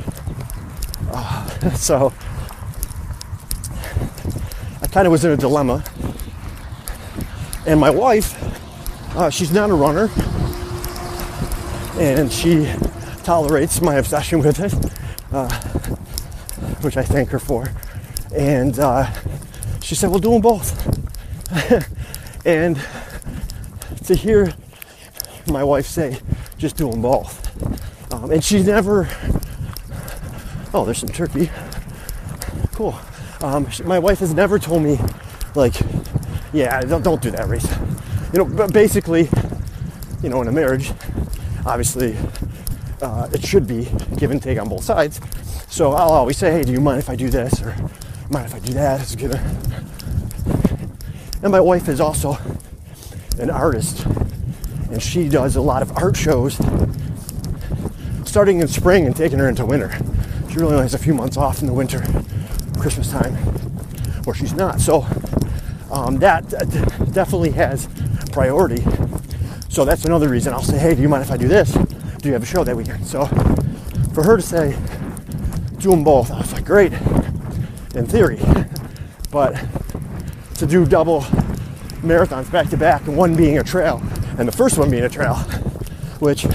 Uh, 1.11 1.71
so 1.75 2.13
I 4.83 4.87
kind 4.89 5.07
of 5.07 5.13
was 5.13 5.25
in 5.25 5.31
a 5.31 5.37
dilemma. 5.37 5.85
And 7.67 7.81
my 7.81 7.91
wife, 7.91 8.35
uh, 9.17 9.31
she's 9.31 9.53
not 9.53 9.71
a 9.71 9.75
runner, 9.75 10.09
and 11.99 12.33
she 12.33 12.73
tolerates 13.25 13.81
my 13.81 13.97
obsession 13.97 14.41
with 14.41 14.61
it, 14.61 14.73
uh, 15.33 15.49
which 16.83 16.97
I 16.97 17.03
thank 17.03 17.31
her 17.31 17.41
for. 17.41 17.69
And 18.35 18.79
uh, 18.79 19.11
she 19.83 19.95
said, 19.97 20.11
"We'll 20.11 20.21
do 20.21 20.31
them 20.31 20.43
both." 20.43 20.77
and 22.47 22.79
to 24.05 24.15
hear 24.15 24.53
my 25.49 25.65
wife 25.65 25.87
say, 25.87 26.19
"Just 26.59 26.77
do 26.77 26.91
them 26.91 27.03
both," 27.03 28.13
um, 28.13 28.31
and 28.31 28.43
she 28.43 28.63
never. 28.63 29.09
Oh, 30.75 30.85
there's 30.85 30.99
some 30.99 31.09
turkey. 31.09 31.51
Cool. 32.73 32.99
Um, 33.43 33.69
she, 33.71 33.83
my 33.83 33.99
wife 33.99 34.19
has 34.19 34.35
never 34.35 34.59
told 34.59 34.83
me, 34.83 34.99
like, 35.55 35.75
yeah, 36.53 36.81
don't, 36.83 37.03
don't 37.03 37.23
do 37.23 37.31
that 37.31 37.49
race. 37.49 37.67
You 38.33 38.41
know, 38.41 38.45
but 38.45 38.73
basically, 38.73 39.29
you 40.23 40.29
know, 40.29 40.43
in 40.43 40.49
a 40.49 40.53
marriage, 40.53 40.93
obviously, 41.65 42.17
uh, 43.01 43.29
it 43.33 43.45
should 43.45 43.67
be 43.67 43.89
give 44.17 44.31
and 44.31 44.43
take 44.43 44.59
on 44.59 44.69
both 44.69 44.85
sides. 44.85 45.21
So 45.69 45.93
I'll 45.93 46.13
always 46.13 46.37
say, 46.37 46.53
hey, 46.53 46.63
do 46.63 46.73
you 46.73 46.81
mind 46.81 46.99
if 46.99 47.09
I 47.09 47.17
do 47.17 47.29
this 47.29 47.63
or 47.63 47.75
mind 48.31 48.47
if 48.47 48.55
I 48.55 48.59
do 48.59 48.73
that? 48.75 49.01
It's 49.01 49.15
gonna. 49.15 49.41
And 51.43 51.53
my 51.53 51.61
wife 51.61 51.89
is 51.89 52.01
also 52.01 52.39
an 53.39 53.51
artist, 53.51 54.07
and 54.97 55.03
she 55.03 55.29
does 55.29 55.57
a 55.57 55.61
lot 55.61 55.83
of 55.83 55.95
art 55.99 56.17
shows, 56.17 56.57
starting 58.25 58.61
in 58.61 58.67
spring 58.67 59.05
and 59.05 59.15
taking 59.15 59.39
her 59.39 59.47
into 59.47 59.63
winter. 59.67 59.95
She 60.49 60.57
really 60.57 60.73
only 60.73 60.85
has 60.85 60.95
a 60.95 60.99
few 60.99 61.13
months 61.13 61.37
off 61.37 61.61
in 61.61 61.67
the 61.67 61.75
winter, 61.75 62.03
Christmas 62.81 63.11
time, 63.11 63.35
where 64.25 64.35
she's 64.35 64.55
not. 64.55 64.81
So 64.81 65.07
um, 65.93 66.17
that 66.21 66.49
definitely 67.13 67.51
has 67.51 67.91
priority. 68.33 68.83
So 69.69 69.85
that's 69.85 70.07
another 70.07 70.31
reason 70.31 70.55
I'll 70.55 70.63
say, 70.63 70.79
hey, 70.79 70.95
do 70.95 71.03
you 71.03 71.11
mind 71.11 71.23
if 71.23 71.31
I 71.31 71.37
do 71.37 71.47
this? 71.47 71.73
Do 71.73 72.29
you 72.31 72.33
have 72.33 72.43
a 72.43 72.47
show 72.47 72.65
that 72.65 72.75
weekend? 72.75 73.07
So 73.07 73.27
for 74.15 74.23
her 74.23 74.37
to 74.37 74.43
say, 74.43 74.79
do 75.77 75.91
them 75.91 76.05
both, 76.05 76.31
I 76.31 76.39
was 76.39 76.55
like, 76.55 76.65
great, 76.65 76.95
in 77.95 78.07
theory. 78.07 78.41
But 79.31 79.63
to 80.55 80.67
do 80.67 80.87
double 80.87 81.21
marathons 82.01 82.51
back 82.51 82.71
to 82.71 82.79
back, 82.79 83.07
and 83.07 83.15
one 83.15 83.37
being 83.37 83.59
a 83.59 83.63
trail, 83.63 84.03
and 84.39 84.47
the 84.47 84.53
first 84.53 84.79
one 84.79 84.91
being 84.91 85.05
a 85.05 85.09
trail, 85.09 85.35
which 86.21 86.47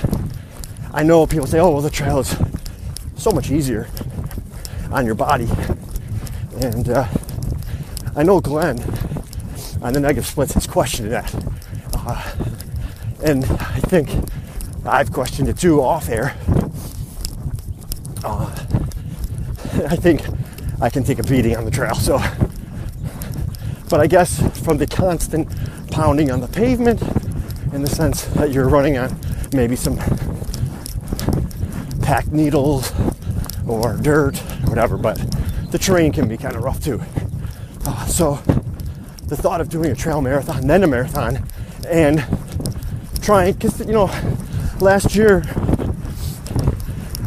I 0.94 1.04
know 1.04 1.26
people 1.26 1.48
say, 1.48 1.60
oh, 1.60 1.72
well, 1.72 1.82
the 1.82 1.90
trail 1.90 2.20
is 2.20 2.36
so 3.16 3.32
much 3.32 3.50
easier 3.50 3.88
on 4.92 5.06
your 5.06 5.16
body. 5.16 5.48
And 6.62 6.90
uh, 6.90 7.08
I 8.16 8.24
know 8.24 8.40
Glenn 8.40 8.80
on 9.82 9.94
the 9.94 10.00
negative 10.00 10.26
splits 10.26 10.54
has 10.54 10.68
questioned 10.68 11.12
that. 11.12 11.34
Uh, 11.94 12.34
and 13.24 13.46
I 13.46 13.80
think 13.80 14.10
I've 14.86 15.12
questioned 15.12 15.50
it 15.50 15.58
too 15.58 15.82
off 15.82 16.10
air. 16.10 16.36
Uh, 18.24 18.46
I 19.90 19.96
think 19.96 20.22
I 20.82 20.90
can 20.90 21.04
take 21.04 21.20
a 21.20 21.24
beating 21.24 21.56
on 21.56 21.66
the 21.66 21.72
trail. 21.72 21.96
So, 21.96 22.20
but 23.90 24.00
I 24.00 24.08
guess 24.08 24.42
from 24.60 24.78
the 24.78 24.88
constant 24.88 25.48
pounding 25.92 26.32
on 26.32 26.42
the 26.42 26.48
pavement, 26.48 27.02
in 27.74 27.82
the 27.82 27.90
sense 27.90 28.26
that 28.26 28.52
you're 28.52 28.68
running 28.68 28.98
on 28.98 29.16
maybe 29.54 29.76
some 29.76 29.98
packed 32.02 32.32
needles 32.32 32.92
or 33.68 33.98
dirt, 33.98 34.38
whatever, 34.68 34.98
but 34.98 35.18
the 35.72 35.78
terrain 35.78 36.12
can 36.12 36.28
be 36.28 36.38
kind 36.38 36.56
of 36.56 36.64
rough 36.64 36.84
too. 36.84 37.02
Uh, 37.86 38.06
so, 38.06 38.36
the 39.28 39.38
thought 39.38 39.62
of 39.62 39.70
doing 39.70 39.92
a 39.92 39.96
trail 39.96 40.22
marathon, 40.22 40.68
then 40.68 40.84
a 40.84 40.88
marathon, 40.88 41.46
and 41.88 42.26
trying, 43.22 43.54
because 43.54 43.80
you 43.80 43.94
know, 43.94 44.06
last 44.82 45.16
year 45.16 45.44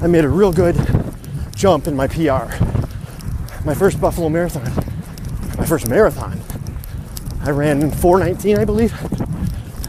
I 0.03 0.07
made 0.07 0.25
a 0.25 0.29
real 0.29 0.53
good 0.53 0.77
jump 1.57 1.87
in 1.87 1.97
my 1.97 2.07
PR. 2.07 2.53
My 3.65 3.75
first 3.75 3.99
Buffalo 4.01 4.29
Marathon, 4.29 4.71
my 5.57 5.65
first 5.65 5.89
marathon. 5.89 6.39
I 7.41 7.51
ran 7.51 7.81
in 7.81 7.91
419, 7.91 8.59
I 8.59 8.65
believe, 8.67 8.93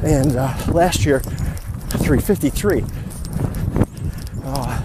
and 0.05 0.35
uh, 0.35 0.55
last 0.71 1.03
year 1.03 1.19
353. 1.19 2.83
Uh, 4.43 4.81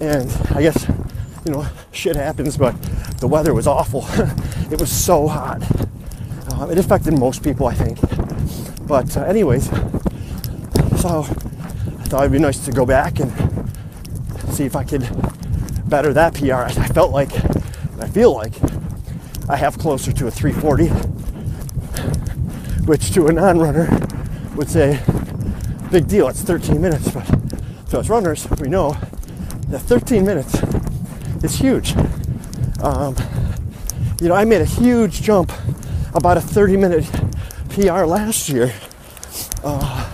and 0.00 0.30
I 0.54 0.62
guess 0.62 0.88
you 1.44 1.52
know 1.52 1.66
shit 1.92 2.16
happens, 2.16 2.56
but 2.56 2.74
the 3.20 3.28
weather 3.28 3.52
was 3.52 3.66
awful. 3.66 4.06
it 4.72 4.80
was 4.80 4.90
so 4.90 5.28
hot. 5.28 5.62
Uh, 6.52 6.68
it 6.68 6.78
affected 6.78 7.18
most 7.18 7.44
people, 7.44 7.66
I 7.66 7.74
think. 7.74 7.98
But 8.86 9.14
uh, 9.14 9.24
anyways, 9.24 9.68
so 9.68 11.20
I 11.20 12.08
thought 12.08 12.20
it'd 12.22 12.32
be 12.32 12.38
nice 12.38 12.64
to 12.64 12.72
go 12.72 12.86
back 12.86 13.20
and 13.20 13.30
see 14.48 14.64
if 14.64 14.74
I 14.74 14.84
could 14.84 15.06
better 15.86 16.14
that 16.14 16.34
PR. 16.34 16.80
I 16.80 16.88
felt 16.88 17.12
like, 17.12 17.32
I 18.00 18.08
feel 18.08 18.32
like, 18.32 18.54
I 19.48 19.56
have 19.56 19.78
closer 19.78 20.12
to 20.12 20.26
a 20.28 20.30
340, 20.30 21.15
which 22.86 23.12
to 23.12 23.26
a 23.26 23.32
non-runner 23.32 24.06
would 24.54 24.70
say, 24.70 25.02
big 25.90 26.08
deal. 26.08 26.28
It's 26.28 26.42
13 26.42 26.80
minutes, 26.80 27.10
but 27.10 27.24
to 27.90 27.98
us 27.98 28.08
runners, 28.08 28.48
we 28.60 28.68
know 28.68 28.96
that 29.68 29.80
13 29.80 30.24
minutes 30.24 30.54
is 31.42 31.56
huge. 31.56 31.94
Um, 32.82 33.16
you 34.20 34.28
know, 34.28 34.34
I 34.34 34.44
made 34.44 34.60
a 34.60 34.66
huge 34.66 35.20
jump, 35.20 35.52
about 36.14 36.36
a 36.36 36.40
30 36.40 36.76
minute 36.76 37.04
PR 37.70 38.04
last 38.04 38.48
year. 38.48 38.72
Uh, 39.62 40.10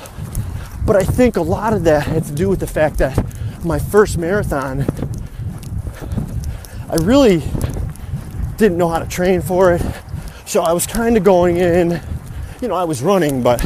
but 0.85 0.97
I 0.97 1.05
think 1.05 1.37
a 1.37 1.43
lot 1.43 1.73
of 1.73 1.85
that 1.85 2.07
had 2.07 2.25
to 2.25 2.33
do 2.33 2.49
with 2.49 2.61
the 2.61 2.67
fact 2.67 2.99
that 2.99 3.17
my 3.65 3.79
first 3.79 4.19
marathon, 4.19 4.85
I 6.91 6.97
really 6.97 7.43
didn't 8.57 8.79
know 8.79 8.89
how 8.89 8.99
to 8.99 9.07
train 9.07 9.43
for 9.43 9.73
it. 9.73 9.83
So 10.47 10.63
I 10.63 10.73
was 10.73 10.87
kind 10.87 11.17
of 11.17 11.25
going 11.25 11.57
in, 11.59 12.01
you 12.63 12.69
know, 12.69 12.77
I 12.77 12.85
was 12.85 13.03
running, 13.03 13.43
but 13.43 13.61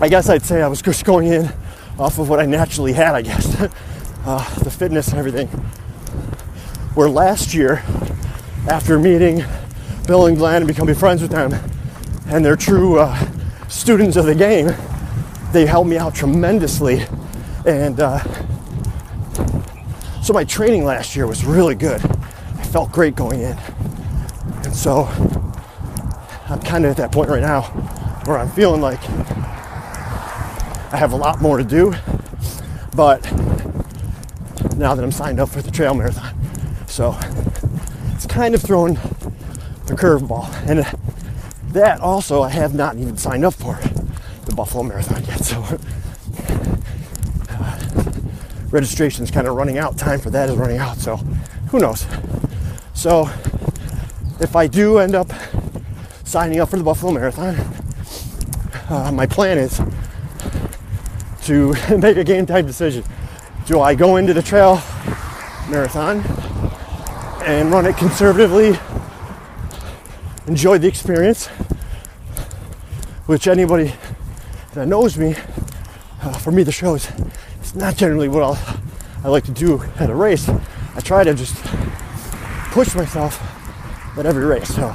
I 0.00 0.08
guess 0.08 0.28
I'd 0.28 0.42
say 0.42 0.60
I 0.60 0.66
was 0.66 0.82
just 0.82 1.04
going 1.04 1.28
in 1.28 1.48
off 1.96 2.18
of 2.18 2.28
what 2.28 2.40
I 2.40 2.44
naturally 2.44 2.92
had, 2.92 3.14
I 3.14 3.22
guess, 3.22 3.54
uh, 4.26 4.54
the 4.56 4.70
fitness 4.70 5.08
and 5.08 5.18
everything. 5.18 5.46
Where 6.96 7.08
last 7.08 7.54
year, 7.54 7.84
after 8.68 8.98
meeting 8.98 9.44
Bill 10.08 10.26
and 10.26 10.36
Glenn 10.36 10.62
and 10.62 10.66
becoming 10.66 10.96
friends 10.96 11.22
with 11.22 11.30
them, 11.30 11.54
and 12.26 12.44
they're 12.44 12.56
true 12.56 12.98
uh, 12.98 13.16
students 13.68 14.16
of 14.16 14.26
the 14.26 14.34
game, 14.34 14.74
they 15.52 15.66
helped 15.66 15.88
me 15.88 15.96
out 15.96 16.16
tremendously. 16.16 17.06
And 17.64 18.00
uh, 18.00 18.18
so 20.20 20.32
my 20.32 20.42
training 20.42 20.84
last 20.84 21.14
year 21.14 21.28
was 21.28 21.44
really 21.44 21.76
good. 21.76 22.04
I 22.04 22.64
felt 22.64 22.90
great 22.90 23.14
going 23.14 23.40
in. 23.40 23.56
And 24.64 24.74
so 24.74 25.04
I'm 26.48 26.60
kind 26.60 26.84
of 26.84 26.90
at 26.90 26.96
that 26.98 27.12
point 27.12 27.30
right 27.30 27.40
now 27.40 27.62
where 28.26 28.38
I'm 28.38 28.50
feeling 28.50 28.80
like 28.80 29.00
I 30.92 30.96
have 30.96 31.12
a 31.12 31.16
lot 31.16 31.40
more 31.40 31.58
to 31.58 31.64
do, 31.64 31.94
but 32.94 33.22
now 34.76 34.94
that 34.94 35.02
I'm 35.02 35.12
signed 35.12 35.40
up 35.40 35.48
for 35.48 35.62
the 35.62 35.70
trail 35.70 35.94
marathon. 35.94 36.34
So 36.86 37.16
it's 38.12 38.26
kind 38.26 38.54
of 38.54 38.62
throwing 38.62 38.96
a 38.96 39.96
curveball. 39.96 40.48
And 40.68 40.84
that 41.72 42.00
also, 42.00 42.42
I 42.42 42.50
have 42.50 42.74
not 42.74 42.96
even 42.96 43.16
signed 43.16 43.44
up 43.44 43.54
for 43.54 43.78
the 44.44 44.54
Buffalo 44.54 44.82
Marathon 44.82 45.24
yet. 45.24 45.44
So 45.44 45.64
uh, 47.50 47.80
registration 48.70 49.24
is 49.24 49.30
kind 49.30 49.46
of 49.46 49.56
running 49.56 49.78
out. 49.78 49.98
Time 49.98 50.20
for 50.20 50.30
that 50.30 50.48
is 50.48 50.56
running 50.56 50.78
out. 50.78 50.98
So 50.98 51.16
who 51.70 51.80
knows? 51.80 52.06
So 52.94 53.28
if 54.40 54.54
I 54.54 54.66
do 54.66 54.98
end 54.98 55.14
up 55.14 55.32
signing 56.34 56.58
up 56.58 56.68
for 56.68 56.76
the 56.76 56.82
Buffalo 56.82 57.12
Marathon, 57.12 57.54
uh, 58.88 59.12
my 59.12 59.24
plan 59.24 59.56
is 59.56 59.80
to 61.44 61.72
make 61.98 62.16
a 62.16 62.24
game 62.24 62.44
time 62.44 62.66
decision. 62.66 63.04
Do 63.66 63.78
I 63.78 63.94
go 63.94 64.16
into 64.16 64.34
the 64.34 64.42
trail 64.42 64.82
marathon 65.70 66.24
and 67.46 67.70
run 67.70 67.86
it 67.86 67.96
conservatively, 67.96 68.76
enjoy 70.48 70.78
the 70.78 70.88
experience, 70.88 71.46
which 73.26 73.46
anybody 73.46 73.94
that 74.72 74.88
knows 74.88 75.16
me, 75.16 75.36
uh, 76.22 76.32
for 76.32 76.50
me, 76.50 76.64
the 76.64 76.72
show 76.72 76.96
is 76.96 77.08
it's 77.60 77.76
not 77.76 77.96
generally 77.96 78.26
what 78.26 78.42
I'll, 78.42 78.80
I 79.22 79.28
like 79.28 79.44
to 79.44 79.52
do 79.52 79.80
at 80.00 80.10
a 80.10 80.14
race. 80.16 80.48
I 80.48 81.00
try 81.00 81.22
to 81.22 81.32
just 81.32 81.54
push 82.72 82.92
myself 82.96 83.40
at 84.18 84.26
every 84.26 84.44
race. 84.44 84.74
So 84.74 84.92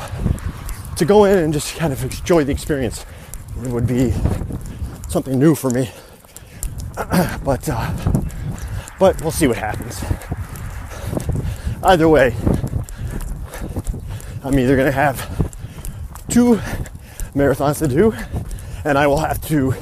to 1.00 1.06
go 1.06 1.24
in 1.24 1.38
and 1.38 1.54
just 1.54 1.78
kind 1.78 1.94
of 1.94 2.04
enjoy 2.04 2.44
the 2.44 2.52
experience 2.52 3.06
it 3.64 3.70
would 3.70 3.88
be 3.88 4.12
something 5.08 5.40
new 5.40 5.56
for 5.56 5.70
me. 5.70 5.90
but 7.44 7.68
uh, 7.70 8.22
but 9.00 9.22
we'll 9.22 9.32
see 9.32 9.48
what 9.48 9.58
happens. 9.58 10.04
Either 11.84 12.10
way, 12.10 12.36
I'm 14.44 14.60
either 14.60 14.76
going 14.76 14.88
to 14.88 14.92
have 14.92 15.18
two 16.28 16.56
marathons 17.34 17.80
to 17.80 17.88
do, 17.88 18.14
and 18.84 18.98
I 18.98 19.08
will 19.08 19.20
have 19.20 19.42
to 19.48 19.74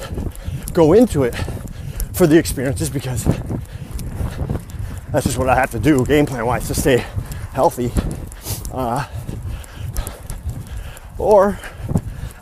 go 0.73 0.93
into 0.93 1.23
it 1.23 1.35
for 2.13 2.27
the 2.27 2.37
experiences 2.37 2.91
because 2.91 3.25
that's 5.11 5.25
just 5.25 5.39
what 5.39 5.49
I 5.49 5.55
have 5.55 5.71
to 5.71 5.79
do 5.79 6.05
game 6.05 6.27
plan 6.27 6.45
wise 6.45 6.67
to 6.67 6.75
stay 6.75 7.03
healthy. 7.53 7.91
Uh, 8.71 9.07
or 11.17 11.59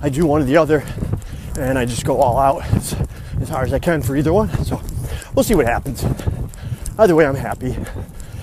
I 0.01 0.09
do 0.09 0.25
one 0.25 0.41
or 0.41 0.45
the 0.45 0.57
other 0.57 0.83
and 1.57 1.77
I 1.77 1.85
just 1.85 2.05
go 2.05 2.17
all 2.19 2.37
out 2.37 2.63
as, 2.73 2.95
as 3.41 3.49
hard 3.49 3.67
as 3.67 3.73
I 3.73 3.79
can 3.79 4.01
for 4.01 4.15
either 4.15 4.33
one. 4.33 4.49
So 4.65 4.81
we'll 5.33 5.43
see 5.43 5.55
what 5.55 5.65
happens. 5.65 6.05
Either 6.97 7.15
way, 7.15 7.25
I'm 7.25 7.35
happy. 7.35 7.75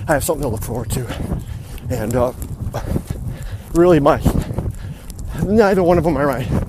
I 0.08 0.14
have 0.14 0.24
something 0.24 0.42
to 0.42 0.48
look 0.48 0.62
forward 0.62 0.90
to, 0.90 1.06
and 1.90 2.14
uh, 2.14 2.32
really, 3.72 4.00
my 4.00 4.20
neither 5.44 5.82
one 5.82 5.96
of 5.96 6.04
them 6.04 6.16
are 6.16 6.26
my 6.26 6.64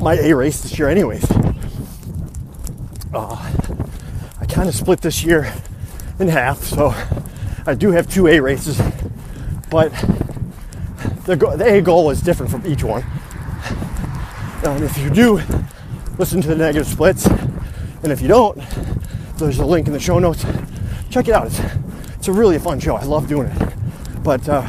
my 0.00 0.14
A 0.14 0.34
race 0.34 0.60
this 0.60 0.78
year, 0.78 0.88
anyways. 0.88 1.24
Uh, 3.14 3.52
I 4.40 4.46
kind 4.46 4.68
of 4.68 4.74
split 4.74 5.00
this 5.00 5.24
year 5.24 5.52
in 6.18 6.28
half, 6.28 6.62
so 6.62 6.94
I 7.66 7.74
do 7.74 7.92
have 7.92 8.06
two 8.06 8.26
A 8.26 8.40
races, 8.40 8.80
but 9.70 9.92
the, 11.26 11.34
the 11.34 11.64
A 11.66 11.80
goal 11.80 12.10
is 12.10 12.22
different 12.22 12.52
from 12.52 12.64
each 12.66 12.84
one. 12.84 13.04
If 14.62 14.96
you 14.98 15.10
do 15.10 15.40
listen 16.18 16.40
to 16.40 16.48
the 16.48 16.56
negative 16.56 16.86
splits, 16.86 17.26
and 17.26 18.12
if 18.12 18.20
you 18.20 18.28
don't, 18.28 18.56
there's 19.36 19.58
a 19.58 19.66
link 19.66 19.86
in 19.88 19.92
the 19.92 20.00
show 20.00 20.18
notes. 20.18 20.44
Check 21.10 21.28
it 21.28 21.34
out. 21.34 21.46
It's, 21.46 21.60
it's 22.14 22.28
a 22.28 22.32
really 22.32 22.58
fun 22.58 22.78
show. 22.80 22.96
I 22.96 23.02
love 23.04 23.28
doing 23.28 23.48
it. 23.48 23.74
But 24.22 24.48
uh, 24.48 24.66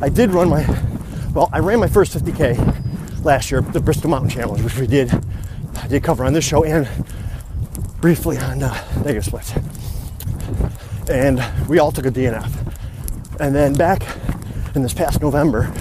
I 0.00 0.08
did 0.08 0.30
run 0.30 0.48
my, 0.48 0.66
well, 1.32 1.48
I 1.52 1.60
ran 1.60 1.78
my 1.78 1.88
first 1.88 2.16
50K 2.16 3.24
last 3.24 3.50
year, 3.50 3.60
the 3.60 3.80
Bristol 3.80 4.10
Mountain 4.10 4.30
Challenge, 4.30 4.62
which 4.62 4.76
we 4.78 4.86
did, 4.86 5.12
I 5.76 5.86
did 5.86 6.02
cover 6.02 6.24
on 6.24 6.32
this 6.32 6.44
show 6.44 6.64
and 6.64 6.88
briefly 8.00 8.36
on 8.38 8.62
uh, 8.62 9.02
negative 9.04 9.24
splits. 9.24 9.52
And 11.08 11.42
we 11.68 11.78
all 11.78 11.92
took 11.92 12.06
a 12.06 12.10
DNF. 12.10 12.50
And 13.40 13.54
then 13.54 13.74
back 13.74 14.02
in 14.74 14.82
this 14.82 14.94
past 14.94 15.20
November, 15.20 15.72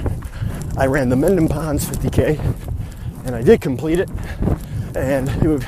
I 0.78 0.86
ran 0.86 1.10
the 1.10 1.16
Mendon 1.16 1.48
Ponds 1.48 1.86
50K 1.86 2.40
and 3.26 3.36
I 3.36 3.42
did 3.42 3.62
complete 3.62 4.00
it. 4.00 4.10
And 4.96 5.30
it 5.30 5.48
would, 5.48 5.66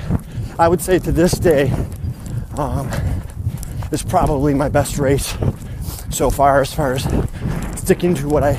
I 0.58 0.68
would 0.68 0.82
say 0.82 1.00
to 1.00 1.12
this 1.12 1.34
day, 1.34 1.72
um, 2.58 2.90
probably 4.10 4.54
my 4.54 4.68
best 4.70 4.98
race 4.98 5.38
so 6.10 6.30
far 6.30 6.62
as 6.62 6.74
far 6.74 6.94
as 6.94 7.04
sticking 7.80 8.16
to 8.16 8.28
what 8.28 8.44
I 8.44 8.56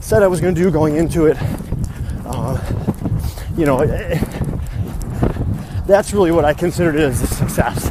said 0.00 0.22
I 0.22 0.26
was 0.26 0.40
going 0.40 0.54
to 0.54 0.60
do 0.60 0.70
going 0.70 0.96
into 0.96 1.26
it. 1.26 1.36
Uh, 2.24 2.58
you 3.56 3.66
know, 3.66 3.80
it, 3.80 4.18
that's 5.86 6.12
really 6.12 6.32
what 6.32 6.44
I 6.44 6.54
considered 6.54 6.94
it 6.94 7.02
as 7.02 7.22
a 7.22 7.26
success 7.26 7.90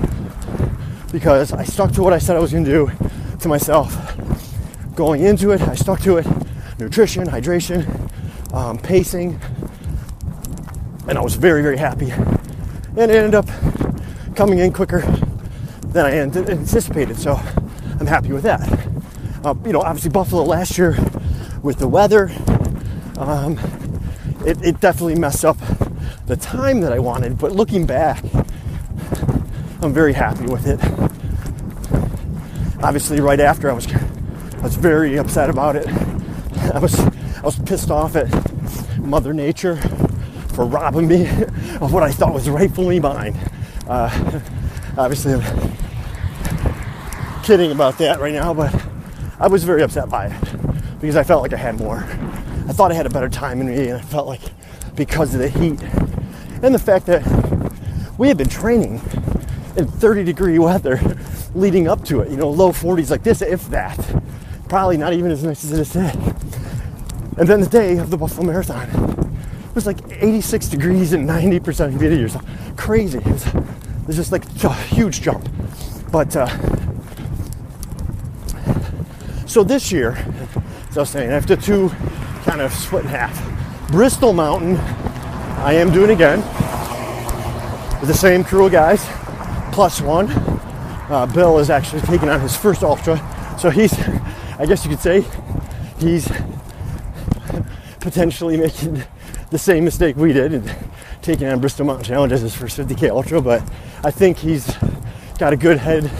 because 1.11 1.53
I 1.53 1.63
stuck 1.63 1.91
to 1.93 2.01
what 2.01 2.13
I 2.13 2.17
said 2.17 2.35
I 2.35 2.39
was 2.39 2.51
going 2.51 2.65
to 2.65 2.71
do 2.71 2.91
to 3.39 3.47
myself 3.47 4.08
going 4.99 5.23
into 5.23 5.51
it. 5.51 5.61
I 5.61 5.75
stuck 5.75 6.01
to 6.01 6.17
it 6.17 6.27
nutrition, 6.77 7.25
hydration, 7.25 7.87
um, 8.53 8.77
pacing, 8.77 9.39
and 11.07 11.17
I 11.17 11.21
was 11.21 11.35
very, 11.35 11.61
very 11.61 11.77
happy. 11.77 12.11
And 12.11 13.09
it 13.09 13.15
ended 13.15 13.33
up 13.33 13.47
coming 14.35 14.59
in 14.59 14.73
quicker 14.73 14.99
than 15.85 16.05
I 16.05 16.17
anticipated, 16.17 17.17
so 17.17 17.39
I'm 17.97 18.07
happy 18.07 18.33
with 18.33 18.43
that. 18.43 18.59
Uh, 19.45 19.55
you 19.65 19.71
know, 19.71 19.79
obviously 19.79 20.09
Buffalo 20.09 20.43
last 20.43 20.77
year 20.77 20.97
with 21.63 21.79
the 21.79 21.87
weather, 21.87 22.29
um, 23.19 23.57
it, 24.45 24.61
it 24.61 24.81
definitely 24.81 25.15
messed 25.15 25.45
up 25.45 25.57
the 26.25 26.35
time 26.35 26.81
that 26.81 26.91
I 26.91 26.99
wanted. 26.99 27.37
But 27.37 27.53
looking 27.53 27.85
back, 27.85 28.21
I'm 29.81 29.93
very 29.93 30.11
happy 30.11 30.47
with 30.47 30.67
it. 30.67 30.81
Obviously, 32.83 33.21
right 33.21 33.39
after 33.39 33.71
I 33.71 33.73
was, 33.73 33.87
I 34.59 34.63
was 34.63 34.75
very 34.75 35.17
upset 35.17 35.49
about 35.49 35.77
it. 35.77 35.87
I 36.73 36.79
was 36.79 36.99
I 36.99 37.41
was 37.41 37.57
pissed 37.59 37.89
off 37.89 38.17
at 38.17 38.27
Mother 38.99 39.33
Nature 39.33 39.77
for 40.49 40.65
robbing 40.65 41.07
me 41.07 41.29
of 41.79 41.93
what 41.93 42.03
I 42.03 42.11
thought 42.11 42.33
was 42.33 42.49
rightfully 42.49 42.99
mine. 42.99 43.35
Uh, 43.87 44.41
obviously, 44.97 45.35
I'm 45.35 45.41
kidding 47.43 47.71
about 47.71 47.97
that 47.99 48.19
right 48.19 48.33
now, 48.33 48.53
but 48.53 48.75
I 49.39 49.47
was 49.47 49.63
very 49.63 49.81
upset 49.81 50.09
by 50.09 50.27
it 50.27 50.99
because 50.99 51.15
I 51.15 51.23
felt 51.23 51.41
like 51.41 51.53
I 51.53 51.57
had 51.57 51.79
more. 51.79 51.99
I 52.67 52.73
thought 52.73 52.91
I 52.91 52.95
had 52.95 53.05
a 53.05 53.09
better 53.09 53.29
time 53.29 53.61
in 53.61 53.67
me, 53.67 53.87
and 53.87 53.97
I 53.97 54.01
felt 54.01 54.27
like 54.27 54.41
because 54.93 55.33
of 55.33 55.39
the 55.39 55.47
heat 55.47 55.81
and 56.61 56.75
the 56.75 56.79
fact 56.79 57.05
that 57.05 57.23
we 58.17 58.27
had 58.27 58.37
been 58.37 58.49
training 58.49 58.95
in 59.77 59.87
30 59.87 60.25
degree 60.25 60.59
weather 60.59 60.99
leading 61.55 61.87
up 61.87 62.03
to 62.05 62.19
it, 62.19 62.29
you 62.29 62.35
know, 62.35 62.49
low 62.49 62.73
40s 62.73 63.09
like 63.09 63.23
this, 63.23 63.41
if 63.41 63.69
that. 63.69 63.97
Probably 64.69 64.97
not 64.97 65.13
even 65.13 65.31
as 65.31 65.43
nice 65.43 65.63
as 65.63 65.73
it 65.73 65.79
is 65.79 65.89
today. 65.89 66.13
And 67.37 67.47
then 67.47 67.61
the 67.61 67.67
day 67.67 67.97
of 67.97 68.11
the 68.11 68.17
Buffalo 68.17 68.45
Marathon, 68.45 68.87
it 68.87 69.75
was 69.75 69.85
like 69.85 69.97
86 70.09 70.67
degrees 70.67 71.13
and 71.13 71.27
90% 71.27 71.89
humidity 71.89 72.23
or 72.23 72.29
something. 72.29 72.75
Crazy. 72.75 73.17
It 73.17 73.25
was, 73.25 73.47
it 73.47 74.07
was 74.07 74.15
just 74.15 74.31
like 74.31 74.45
a 74.63 74.73
huge 74.73 75.21
jump. 75.21 75.49
But 76.11 76.35
uh, 76.35 76.47
so 79.47 79.63
this 79.63 79.91
year, 79.91 80.11
as 80.89 80.97
I 80.97 81.01
was 81.01 81.09
saying, 81.09 81.31
after 81.31 81.55
two 81.55 81.89
kind 82.43 82.61
of 82.61 82.71
split 82.71 83.05
in 83.05 83.09
half, 83.09 83.89
Bristol 83.91 84.33
Mountain, 84.33 84.75
I 84.75 85.73
am 85.73 85.91
doing 85.91 86.11
again 86.11 86.39
with 87.99 88.07
the 88.07 88.13
same 88.13 88.43
crew 88.43 88.67
of 88.67 88.71
guys, 88.71 89.03
plus 89.73 89.99
one. 89.99 90.27
Uh, 91.09 91.25
Bill 91.33 91.57
is 91.57 91.71
actually 91.71 92.01
taking 92.01 92.29
on 92.29 92.39
his 92.39 92.55
first 92.55 92.83
ultra, 92.83 93.17
so 93.59 93.69
he's, 93.69 93.93
I 94.59 94.65
guess 94.65 94.83
you 94.83 94.91
could 94.91 94.99
say, 94.99 95.23
he's 95.99 96.29
potentially 98.01 98.57
making 98.57 99.01
the 99.51 99.57
same 99.57 99.85
mistake 99.85 100.17
we 100.17 100.33
did 100.33 100.53
and 100.53 100.75
taking 101.21 101.47
on 101.47 101.61
Bristol 101.61 101.85
Mountain 101.85 102.03
Challenge 102.03 102.33
as 102.33 102.41
his 102.41 102.53
first 102.53 102.77
50k 102.77 103.09
ultra, 103.09 103.41
but 103.41 103.63
I 104.03 104.11
think 104.11 104.37
he's 104.37 104.75
got 105.37 105.53
a 105.53 105.57
good 105.57 105.77
head 105.77 106.11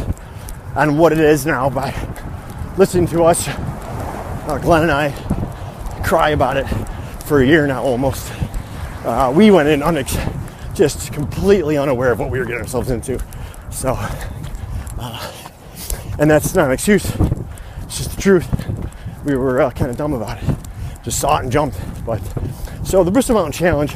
on 0.73 0.97
what 0.97 1.12
it 1.12 1.19
is 1.19 1.45
now 1.45 1.69
by 1.69 1.93
listening 2.78 3.08
to 3.08 3.23
us, 3.23 3.45
uh, 3.49 4.58
Glenn 4.62 4.84
and 4.84 4.91
I, 4.91 5.12
cry 6.06 6.30
about 6.30 6.56
it 6.56 6.65
for 7.25 7.41
a 7.41 7.45
year 7.45 7.67
now 7.67 7.84
almost. 7.84 8.32
Uh, 9.04 9.34
we 9.36 9.52
went 9.52 9.67
in 9.67 9.82
unex- 9.82 10.73
just 10.73 11.12
completely 11.12 11.78
unaware 11.78 12.13
of 12.13 12.19
what 12.19 12.30
we 12.30 12.39
were 12.39 12.45
getting 12.45 12.62
ourselves 12.62 12.89
into. 12.89 13.21
So, 13.69 13.95
uh, 14.97 15.34
and 16.17 16.32
that's 16.32 16.56
not 16.56 16.67
an 16.67 16.71
excuse, 16.71 17.12
truth. 18.19 18.47
We 19.25 19.36
were 19.36 19.62
uh, 19.62 19.71
kind 19.71 19.89
of 19.89 19.97
dumb 19.97 20.13
about 20.13 20.41
it 20.41 20.55
just 21.03 21.19
saw 21.19 21.38
it 21.38 21.43
and 21.43 21.51
jumped. 21.51 21.79
But 22.05 22.21
so 22.84 23.03
the 23.03 23.12
Bristol 23.12 23.36
Mountain 23.36 23.53
Challenge, 23.53 23.95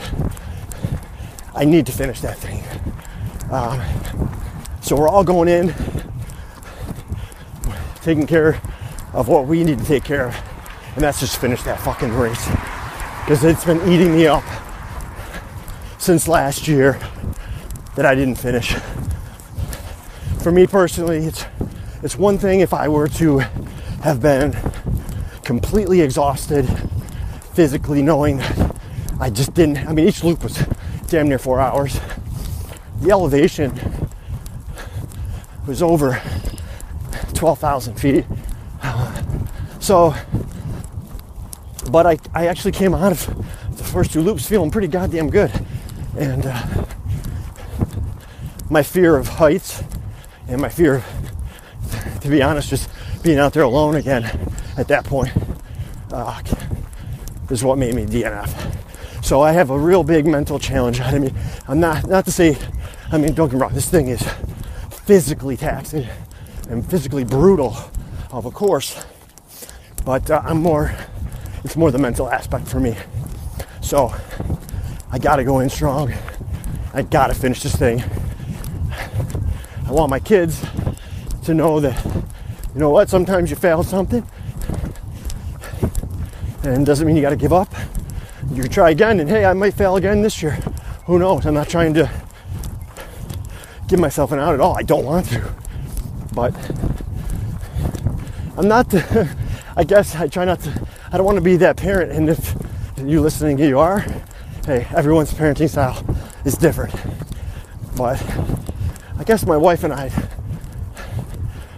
I 1.53 1.65
need 1.65 1.86
to 1.86 1.91
finish 1.91 2.21
that 2.21 2.38
thing. 2.38 2.63
Um, 3.51 3.81
so 4.81 4.95
we're 4.95 5.07
all 5.07 5.23
going 5.23 5.47
in 5.47 5.73
taking 8.01 8.27
care 8.27 8.59
of 9.13 9.27
what 9.27 9.47
we 9.47 9.63
need 9.63 9.77
to 9.77 9.86
take 9.86 10.03
care 10.03 10.27
of, 10.27 10.36
and 10.95 11.03
that's 11.03 11.19
just 11.19 11.39
finish 11.39 11.62
that 11.63 11.79
fucking 11.79 12.12
race 12.13 12.45
because 13.21 13.43
it's 13.43 13.63
been 13.63 13.79
eating 13.88 14.13
me 14.13 14.27
up 14.27 14.43
since 15.99 16.27
last 16.27 16.67
year 16.67 16.99
that 17.95 18.05
I 18.05 18.15
didn't 18.15 18.36
finish. 18.36 18.73
For 20.41 20.51
me 20.51 20.67
personally, 20.67 21.25
it's 21.25 21.45
it's 22.01 22.17
one 22.17 22.38
thing 22.38 22.59
if 22.59 22.73
I 22.73 22.89
were 22.89 23.07
to 23.07 23.43
have 24.03 24.21
been 24.21 24.53
completely 25.45 26.01
exhausted 26.01 26.67
physically, 27.53 28.01
knowing 28.01 28.35
that 28.35 28.75
I 29.17 29.29
just 29.29 29.53
didn't. 29.53 29.77
I 29.77 29.93
mean, 29.93 30.09
each 30.09 30.25
loop 30.25 30.43
was 30.43 30.61
damn 31.07 31.29
near 31.29 31.39
four 31.39 31.61
hours. 31.61 31.97
The 32.99 33.11
elevation 33.11 33.71
was 35.65 35.81
over 35.81 36.21
12,000 37.33 37.95
feet. 37.95 38.25
So, 39.79 40.13
but 41.89 42.05
I, 42.05 42.17
I 42.33 42.47
actually 42.47 42.73
came 42.73 42.93
out 42.93 43.13
of 43.13 43.77
the 43.77 43.85
first 43.85 44.11
two 44.11 44.21
loops 44.21 44.45
feeling 44.45 44.69
pretty 44.69 44.89
goddamn 44.89 45.29
good. 45.29 45.51
And 46.17 46.45
uh, 46.45 46.85
my 48.69 48.83
fear 48.83 49.15
of 49.15 49.29
heights 49.29 49.81
and 50.49 50.59
my 50.59 50.67
fear 50.67 50.95
of, 50.95 52.19
to 52.19 52.27
be 52.27 52.41
honest, 52.41 52.69
just 52.69 52.89
being 53.23 53.39
out 53.39 53.53
there 53.53 53.63
alone 53.63 53.95
again 53.95 54.23
at 54.77 54.88
that 54.89 55.05
point 55.05 55.31
uh, 56.12 56.41
is 57.49 57.63
what 57.63 57.77
made 57.77 57.95
me 57.95 58.05
DNF. 58.05 59.23
So 59.23 59.41
I 59.41 59.53
have 59.53 59.69
a 59.69 59.79
real 59.79 60.03
big 60.03 60.27
mental 60.27 60.59
challenge 60.59 60.99
I 60.99 61.17
mean, 61.17 61.33
I'm 61.67 61.79
not 61.79 62.07
not 62.07 62.25
to 62.25 62.31
say, 62.31 62.57
I 63.12 63.17
mean, 63.17 63.33
don't 63.33 63.47
get 63.47 63.55
me 63.55 63.62
wrong, 63.62 63.73
this 63.73 63.89
thing 63.89 64.09
is 64.09 64.21
physically 64.89 65.57
taxing 65.57 66.07
and 66.69 66.86
physically 66.89 67.23
brutal 67.23 67.75
of 68.31 68.45
a 68.45 68.51
course, 68.51 69.05
but 70.05 70.29
uh, 70.29 70.41
I'm 70.43 70.62
more, 70.62 70.93
it's 71.63 71.75
more 71.75 71.91
the 71.91 71.99
mental 71.99 72.29
aspect 72.29 72.67
for 72.67 72.79
me. 72.79 72.95
So 73.81 74.13
I 75.12 75.19
gotta 75.19 75.43
go 75.43 75.59
in 75.59 75.69
strong. 75.69 76.12
I 76.93 77.03
gotta 77.03 77.36
finish 77.36 77.62
this 77.62 77.75
thing. 77.75 78.03
I 79.86 79.91
want 79.91 80.09
my 80.09 80.19
kids 80.19 80.65
to 81.43 81.53
know 81.53 81.79
that, 81.79 82.03
you 82.73 82.79
know 82.79 82.89
what, 82.89 83.09
sometimes 83.09 83.49
you 83.49 83.55
fail 83.55 83.83
something 83.83 84.25
and 86.63 86.86
doesn't 86.86 87.05
mean 87.05 87.15
you 87.15 87.21
gotta 87.21 87.36
give 87.36 87.53
up. 87.53 87.73
You 88.51 88.63
can 88.63 88.71
try 88.71 88.89
again, 88.89 89.19
and 89.19 89.29
hey, 89.29 89.45
I 89.45 89.53
might 89.53 89.73
fail 89.73 89.95
again 89.95 90.21
this 90.21 90.41
year. 90.41 90.57
Who 91.05 91.19
knows? 91.19 91.45
I'm 91.45 91.53
not 91.53 91.69
trying 91.69 91.93
to 91.95 92.09
give 93.88 93.99
myself 93.99 94.31
an 94.31 94.39
out 94.39 94.53
at 94.53 94.59
all. 94.59 94.77
I 94.77 94.81
don't 94.81 95.05
want 95.05 95.27
to. 95.27 95.53
But 96.33 96.55
I'm 98.57 98.67
not, 98.67 98.89
the, 98.89 99.29
I 99.75 99.83
guess 99.83 100.15
I 100.15 100.27
try 100.27 100.45
not 100.45 100.62
to, 100.62 100.88
I 101.12 101.17
don't 101.17 101.25
want 101.25 101.38
to 101.38 101.43
be 101.43 101.57
that 101.57 101.77
parent. 101.77 102.12
And 102.12 102.29
if 102.29 102.55
you 102.97 103.21
listening, 103.21 103.59
you 103.59 103.79
are, 103.79 103.99
hey, 104.65 104.88
everyone's 104.95 105.33
parenting 105.33 105.69
style 105.69 106.03
is 106.45 106.55
different. 106.55 106.95
But 107.95 108.21
I 109.17 109.23
guess 109.25 109.45
my 109.45 109.57
wife 109.57 109.83
and 109.83 109.93
I 109.93 110.09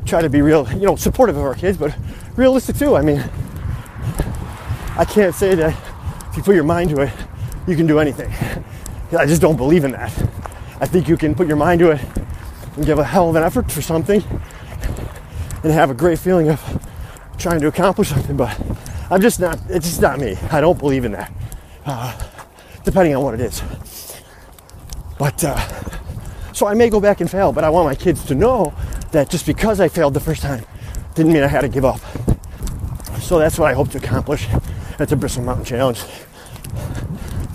try 0.06 0.22
to 0.22 0.30
be 0.30 0.41
real, 0.41 0.72
you 0.74 0.86
know, 0.86 0.96
supportive 0.96 1.36
of 1.36 1.44
our 1.44 1.56
kids, 1.56 1.78
but 1.78 1.96
realistic 2.36 2.78
too. 2.78 2.96
I 2.96 3.02
mean, 3.02 3.24
I 4.98 5.06
can't 5.06 5.34
say 5.34 5.56
that 5.56 5.76
if 6.30 6.38
you 6.38 6.44
put 6.44 6.56
your 6.56 6.63
mind 6.63 6.91
to 6.91 7.02
it, 7.02 7.13
you 7.68 7.76
can 7.76 7.88
do 7.88 8.00
anything. 8.00 8.32
I 9.18 9.26
just 9.26 9.41
don't 9.41 9.58
believe 9.58 9.84
in 9.84 9.91
that. 9.91 10.12
I 10.80 10.86
think 10.86 11.08
you 11.08 11.18
can 11.18 11.34
put 11.34 11.48
your 11.48 11.58
mind 11.58 11.80
to 11.80 11.91
it 11.91 12.02
and 12.76 12.86
give 12.86 13.00
a 13.00 13.04
hell 13.04 13.30
of 13.30 13.36
an 13.36 13.44
effort 13.44 13.72
for 13.72 13.82
something 13.82 14.24
and 15.63 15.72
have 15.72 15.89
a 15.89 15.94
great 15.94 16.20
feeling 16.20 16.50
of 16.50 16.62
trying 17.38 17.60
to 17.62 17.68
accomplish 17.68 18.10
something, 18.10 18.38
but 18.38 18.56
I'm 19.10 19.22
just 19.22 19.39
not, 19.39 19.60
it's 19.70 19.88
just 19.88 20.02
not 20.02 20.20
me. 20.20 20.38
I 20.52 20.62
don't 20.62 20.78
believe 20.78 21.06
in 21.06 21.13
that, 21.13 21.32
uh, 21.86 22.18
depending 22.84 23.15
on 23.15 23.24
what 23.24 23.34
it 23.34 23.39
is. 23.41 23.62
But, 25.18 25.44
uh, 25.44 25.60
so 26.54 26.68
I 26.68 26.74
may 26.74 26.89
go 26.89 27.00
back 27.00 27.22
and 27.22 27.30
fail, 27.30 27.52
but 27.52 27.63
I 27.63 27.70
want 27.70 27.88
my 27.88 27.96
kids 27.96 28.26
to 28.26 28.36
know 28.36 28.74
that 29.12 29.30
just 29.30 29.46
because 29.46 29.80
I 29.80 29.88
failed 29.88 30.13
the 30.13 30.20
first 30.20 30.41
time 30.41 30.65
didn't 31.15 31.32
mean 31.32 31.44
I 31.44 31.48
had 31.48 31.62
to 31.62 31.70
give 31.70 31.86
up. 31.86 32.00
So 33.22 33.39
that's 33.39 33.58
what 33.58 33.72
I 33.72 33.74
hope 33.74 33.89
to 33.91 33.98
accomplish 33.98 34.48
at 35.00 35.10
the 35.10 35.15
Bristol 35.15 35.44
Mountain 35.44 35.65
Challenge. 35.65 36.00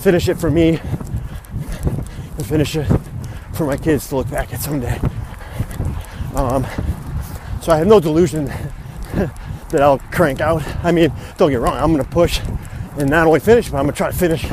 Finish 0.00 0.28
it 0.28 0.34
for 0.34 0.50
me 0.50 0.80
and 0.80 2.46
finish 2.46 2.74
it 2.76 2.86
for 3.52 3.66
my 3.66 3.76
kids 3.76 4.08
to 4.08 4.16
look 4.16 4.30
back 4.30 4.52
at 4.52 4.60
someday. 4.60 4.98
Um, 6.34 6.66
so 7.60 7.72
I 7.72 7.76
have 7.76 7.86
no 7.86 8.00
delusion 8.00 8.46
that 9.14 9.82
I'll 9.82 9.98
crank 10.10 10.40
out. 10.40 10.62
I 10.82 10.92
mean, 10.92 11.12
don't 11.36 11.50
get 11.50 11.60
wrong, 11.60 11.76
I'm 11.76 11.92
gonna 11.92 12.04
push 12.04 12.40
and 12.98 13.10
not 13.10 13.26
only 13.26 13.40
finish, 13.40 13.68
but 13.68 13.78
I'm 13.78 13.84
gonna 13.84 13.96
try 13.96 14.10
to 14.10 14.16
finish 14.16 14.44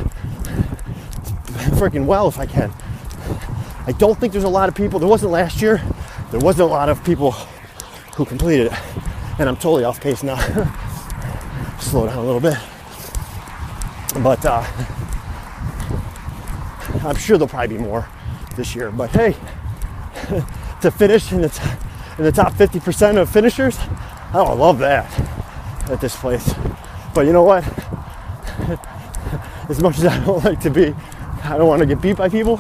freaking 1.78 2.06
well 2.06 2.28
if 2.28 2.40
I 2.40 2.46
can. 2.46 2.72
I 3.86 3.94
don't 3.94 4.20
think 4.20 4.34
there's 4.34 4.44
a 4.44 4.50
lot 4.50 4.68
of 4.68 4.76
people, 4.76 5.00
there 5.00 5.08
wasn't 5.08 5.32
last 5.32 5.62
year, 5.62 5.82
there 6.32 6.40
wasn't 6.40 6.70
a 6.70 6.72
lot 6.72 6.90
of 6.90 7.04
people 7.04 7.32
who 8.16 8.26
completed 8.26 8.68
it. 8.68 8.74
And 9.40 9.48
I'm 9.48 9.56
totally 9.56 9.84
off 9.84 10.02
pace 10.02 10.24
now. 10.24 10.38
Slow 11.80 12.08
down 12.08 12.18
a 12.18 12.24
little 12.24 12.42
bit. 12.42 12.58
But 14.24 14.44
uh, 14.46 14.66
I'm 17.06 17.16
sure 17.16 17.38
there'll 17.38 17.48
probably 17.48 17.78
be 17.78 17.84
more 17.84 18.08
this 18.56 18.76
year. 18.76 18.92
But 18.92 19.12
hey, 19.12 19.36
to 20.82 20.92
finish 20.92 21.32
in 21.32 21.42
the, 21.42 21.50
t- 21.50 21.70
in 22.18 22.24
the 22.24 22.32
top 22.32 22.54
50% 22.54 23.18
of 23.18 23.30
finishers, 23.30 23.78
oh, 24.34 24.46
I 24.46 24.54
love 24.54 24.80
that 24.80 25.08
at 25.90 26.02
this 26.02 26.16
place. 26.16 26.54
But 27.14 27.26
you 27.26 27.34
know 27.34 27.44
what? 27.44 27.64
as 29.70 29.82
much 29.82 30.00
as 30.00 30.06
I 30.06 30.24
don't 30.26 30.44
like 30.44 30.60
to 30.62 30.70
be, 30.70 30.94
I 31.44 31.58
don't 31.58 31.68
want 31.68 31.82
to 31.82 31.86
get 31.86 32.02
beat 32.02 32.18
by 32.18 32.30
people. 32.30 32.60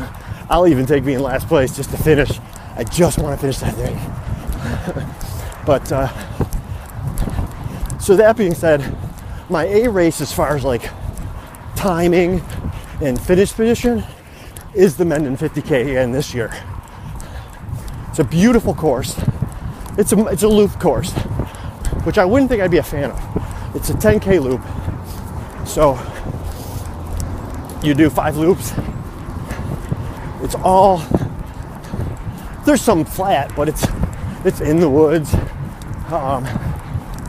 I'll 0.49 0.67
even 0.67 0.85
take 0.85 1.03
me 1.03 1.15
in 1.15 1.21
last 1.21 1.47
place 1.47 1.75
just 1.75 1.89
to 1.89 1.97
finish. 1.97 2.39
I 2.77 2.83
just 2.83 3.17
want 3.17 3.33
to 3.33 3.41
finish 3.41 3.57
that 3.57 3.73
thing. 3.73 3.97
but 5.65 5.91
uh, 5.91 6.07
so 7.99 8.15
that 8.15 8.37
being 8.37 8.53
said, 8.53 8.95
my 9.49 9.65
A 9.65 9.89
race 9.89 10.21
as 10.21 10.31
far 10.31 10.55
as 10.55 10.63
like 10.63 10.89
timing 11.75 12.41
and 13.01 13.19
finish 13.19 13.51
position 13.51 14.03
is 14.75 14.95
the 14.95 15.05
Mendon 15.05 15.35
50K 15.35 15.81
again 15.81 16.11
this 16.11 16.35
year. 16.35 16.51
It's 18.09 18.19
a 18.19 18.23
beautiful 18.23 18.75
course. 18.75 19.19
It's 19.97 20.11
a, 20.11 20.27
it's 20.27 20.43
a 20.43 20.47
loop 20.47 20.79
course, 20.79 21.11
which 22.03 22.19
I 22.19 22.25
wouldn't 22.25 22.49
think 22.49 22.61
I'd 22.61 22.69
be 22.69 22.77
a 22.77 22.83
fan 22.83 23.09
of. 23.09 23.75
It's 23.75 23.89
a 23.89 23.93
10K 23.93 24.39
loop. 24.39 24.61
So 25.67 25.95
you 27.83 27.95
do 27.95 28.09
five 28.11 28.37
loops. 28.37 28.71
It's 30.43 30.55
all, 30.55 30.99
there's 32.67 32.81
some 32.81 33.05
flat, 33.05 33.49
but 33.55 33.69
it's, 33.69 33.87
it's 34.43 34.59
in 34.59 34.81
the 34.81 34.89
woods. 34.89 35.33
Um, 36.11 36.43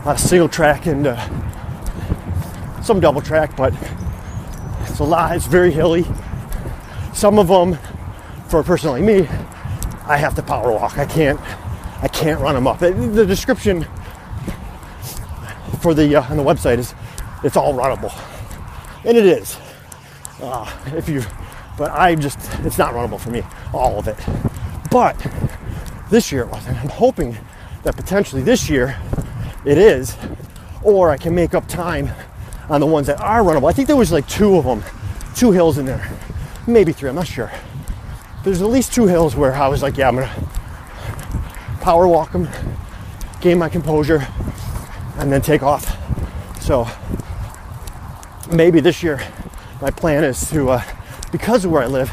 a 0.05 0.15
single 0.17 0.49
track 0.49 0.85
and 0.85 1.07
uh, 1.07 2.81
some 2.81 2.99
double 2.99 3.21
track, 3.21 3.55
but 3.55 3.73
it's 4.81 4.99
a 4.99 5.03
lot. 5.05 5.37
It's 5.37 5.45
very 5.45 5.71
hilly. 5.71 6.05
Some 7.13 7.39
of 7.39 7.47
them, 7.47 7.77
for 8.49 8.59
a 8.59 8.63
person 8.65 8.89
like 8.89 9.03
me, 9.03 9.27
I 10.05 10.17
have 10.17 10.35
to 10.35 10.43
power 10.43 10.73
walk. 10.73 10.97
I 10.97 11.05
can't. 11.05 11.39
I 12.01 12.09
can't 12.09 12.41
run 12.41 12.55
them 12.55 12.67
up. 12.67 12.79
The 12.79 13.25
description 13.25 13.85
for 15.79 15.93
the 15.93 16.17
uh, 16.17 16.29
on 16.29 16.35
the 16.35 16.43
website 16.43 16.79
is 16.79 16.93
it's 17.43 17.55
all 17.55 17.73
runnable, 17.73 18.13
and 19.05 19.17
it 19.17 19.25
is. 19.25 19.57
Uh, 20.41 20.69
if 20.87 21.07
you, 21.07 21.21
but 21.77 21.91
I 21.91 22.15
just 22.15 22.39
it's 22.65 22.77
not 22.77 22.93
runnable 22.93 23.19
for 23.19 23.29
me. 23.29 23.43
All 23.73 23.99
of 23.99 24.07
it. 24.07 24.17
But 24.91 25.15
this 26.09 26.31
year 26.31 26.43
it 26.43 26.49
wasn't. 26.49 26.77
I'm 26.77 26.89
hoping 26.89 27.37
that 27.83 27.95
potentially 27.95 28.41
this 28.41 28.69
year 28.69 28.97
it 29.65 29.77
is, 29.77 30.17
or 30.83 31.11
I 31.11 31.17
can 31.17 31.35
make 31.35 31.53
up 31.53 31.67
time 31.67 32.09
on 32.69 32.79
the 32.81 32.87
ones 32.87 33.07
that 33.07 33.19
are 33.19 33.41
runnable. 33.41 33.69
I 33.69 33.73
think 33.73 33.87
there 33.87 33.97
was 33.97 34.11
like 34.11 34.27
two 34.27 34.57
of 34.57 34.65
them, 34.65 34.83
two 35.35 35.51
hills 35.51 35.77
in 35.77 35.85
there 35.85 36.09
maybe 36.69 36.91
three, 36.91 37.09
I'm 37.09 37.15
not 37.15 37.27
sure. 37.27 37.51
There's 38.43 38.61
at 38.61 38.69
least 38.69 38.93
two 38.93 39.07
hills 39.07 39.35
where 39.35 39.53
I 39.53 39.67
was 39.67 39.81
like, 39.81 39.97
yeah, 39.97 40.07
I'm 40.07 40.15
gonna 40.15 40.49
power 41.81 42.07
walk 42.07 42.31
them, 42.31 42.47
gain 43.41 43.57
my 43.57 43.69
composure, 43.69 44.25
and 45.17 45.31
then 45.31 45.41
take 45.41 45.63
off. 45.63 45.97
So 46.61 46.87
maybe 48.51 48.79
this 48.79 49.03
year 49.03 49.21
my 49.81 49.91
plan 49.91 50.23
is 50.23 50.49
to, 50.51 50.69
uh, 50.69 50.83
because 51.31 51.65
of 51.65 51.71
where 51.71 51.83
I 51.83 51.87
live, 51.87 52.11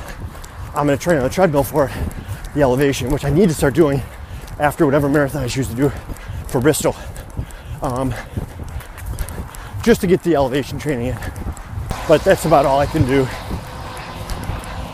I'm 0.75 0.87
gonna 0.87 0.97
train 0.97 1.19
on 1.19 1.25
the 1.25 1.31
treadmill 1.31 1.63
for 1.63 1.91
the 2.57 2.63
elevation, 2.63 3.11
which 3.11 3.25
I 3.25 3.31
need 3.31 3.49
to 3.49 3.55
start 3.55 3.75
doing 3.75 4.03
after 4.59 4.87
whatever 4.87 5.09
marathon 5.09 5.45
I 5.45 5.49
choose 5.49 5.69
to 5.69 5.75
do 5.75 5.91
for 6.49 6.61
Bristol. 6.61 6.97
Um, 7.83 8.15
just 9.83 10.01
to 10.01 10.07
get 10.07 10.23
the 10.23 10.35
elevation 10.35 10.79
training 10.79 11.09
in. 11.09 11.19
But 12.09 12.23
that's 12.25 12.47
about 12.47 12.67
all 12.67 12.81
I 12.81 12.87
can 12.87 13.07
do 13.07 13.29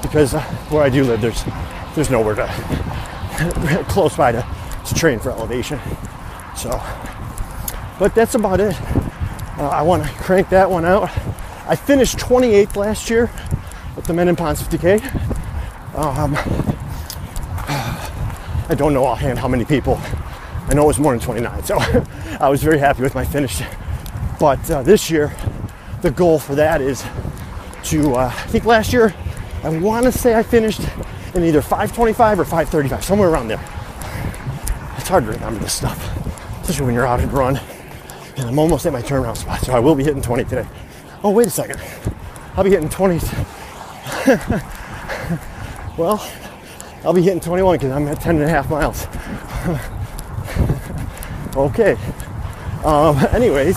because 0.02 0.34
uh, 0.34 0.42
where 0.68 0.82
I 0.82 0.90
do 0.90 1.04
live, 1.04 1.20
there's 1.20 1.44
there's 1.94 2.10
nowhere 2.10 2.34
to 2.34 3.84
close 3.88 4.16
by 4.16 4.32
to, 4.32 4.46
to 4.86 4.94
train 4.94 5.18
for 5.18 5.30
elevation. 5.30 5.80
So 6.56 6.70
but 7.98 8.14
that's 8.14 8.34
about 8.34 8.60
it. 8.60 8.74
Uh, 9.56 9.68
I 9.68 9.82
want 9.82 10.02
to 10.02 10.10
crank 10.14 10.48
that 10.48 10.68
one 10.68 10.84
out. 10.84 11.04
I 11.68 11.76
finished 11.76 12.18
28th 12.18 12.74
last 12.74 13.08
year 13.08 13.30
at 13.96 14.04
the 14.04 14.12
Mendon 14.12 14.34
Ponds 14.34 14.60
50K. 14.60 15.00
Um, 15.94 16.36
I 18.72 18.74
don't 18.74 18.94
know 18.94 19.04
offhand 19.04 19.38
how 19.38 19.48
many 19.48 19.66
people. 19.66 20.00
I 20.66 20.72
know 20.72 20.84
it 20.84 20.86
was 20.86 20.98
more 20.98 21.12
than 21.12 21.20
29, 21.20 21.62
so 21.62 21.76
I 22.40 22.48
was 22.48 22.62
very 22.62 22.78
happy 22.78 23.02
with 23.02 23.14
my 23.14 23.22
finish. 23.22 23.60
But 24.40 24.70
uh, 24.70 24.82
this 24.82 25.10
year, 25.10 25.30
the 26.00 26.10
goal 26.10 26.38
for 26.38 26.54
that 26.54 26.80
is 26.80 27.04
to, 27.84 28.14
uh, 28.14 28.32
I 28.34 28.46
think 28.46 28.64
last 28.64 28.94
year, 28.94 29.14
I 29.62 29.68
want 29.68 30.06
to 30.06 30.12
say 30.12 30.34
I 30.34 30.42
finished 30.42 30.80
in 31.34 31.44
either 31.44 31.60
525 31.60 32.40
or 32.40 32.44
535, 32.44 33.04
somewhere 33.04 33.28
around 33.28 33.48
there. 33.48 33.60
It's 34.96 35.08
hard 35.08 35.24
to 35.24 35.32
remember 35.32 35.60
this 35.60 35.74
stuff, 35.74 36.00
especially 36.62 36.86
when 36.86 36.94
you're 36.94 37.06
out 37.06 37.20
and 37.20 37.30
run. 37.30 37.60
And 38.38 38.48
I'm 38.48 38.58
almost 38.58 38.86
at 38.86 38.94
my 38.94 39.02
turnaround 39.02 39.36
spot, 39.36 39.60
so 39.60 39.74
I 39.74 39.80
will 39.80 39.94
be 39.94 40.02
hitting 40.02 40.22
20 40.22 40.44
today. 40.44 40.66
Oh, 41.22 41.30
wait 41.30 41.46
a 41.46 41.50
second. 41.50 41.78
I'll 42.56 42.64
be 42.64 42.70
hitting 42.70 42.88
20s. 42.88 43.28
well, 45.98 46.26
I'll 47.04 47.12
be 47.12 47.22
hitting 47.22 47.40
21 47.40 47.78
because 47.78 47.90
I'm 47.90 48.06
at 48.06 48.20
10 48.20 48.36
and 48.36 48.44
a 48.44 48.48
half 48.48 48.70
miles. 48.70 49.06
okay. 51.56 51.96
Um, 52.84 53.18
anyways, 53.32 53.76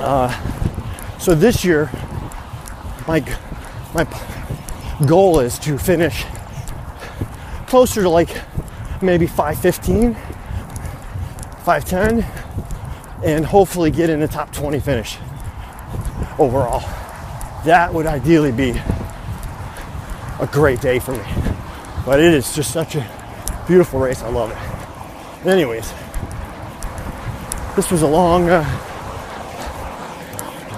uh, 0.00 1.18
so 1.18 1.34
this 1.34 1.64
year, 1.64 1.90
my 3.08 3.24
my 3.94 4.06
goal 5.06 5.40
is 5.40 5.58
to 5.60 5.76
finish 5.78 6.24
closer 7.66 8.02
to 8.02 8.08
like 8.08 8.28
maybe 9.02 9.26
515, 9.26 10.14
510, 11.64 12.24
and 13.24 13.44
hopefully 13.44 13.90
get 13.90 14.10
in 14.10 14.20
the 14.20 14.28
top 14.28 14.52
20 14.52 14.78
finish 14.78 15.18
overall. 16.38 16.80
That 17.64 17.92
would 17.92 18.06
ideally 18.06 18.52
be 18.52 18.80
a 20.42 20.46
great 20.48 20.80
day 20.80 20.98
for 20.98 21.12
me. 21.12 21.24
But 22.04 22.18
it 22.18 22.34
is 22.34 22.52
just 22.52 22.72
such 22.72 22.96
a 22.96 23.64
beautiful 23.68 24.00
race. 24.00 24.22
I 24.22 24.28
love 24.28 24.50
it. 24.50 25.46
Anyways, 25.48 25.88
this 27.76 27.92
was 27.92 28.02
a 28.02 28.08
long, 28.08 28.48
uh, 28.50 28.64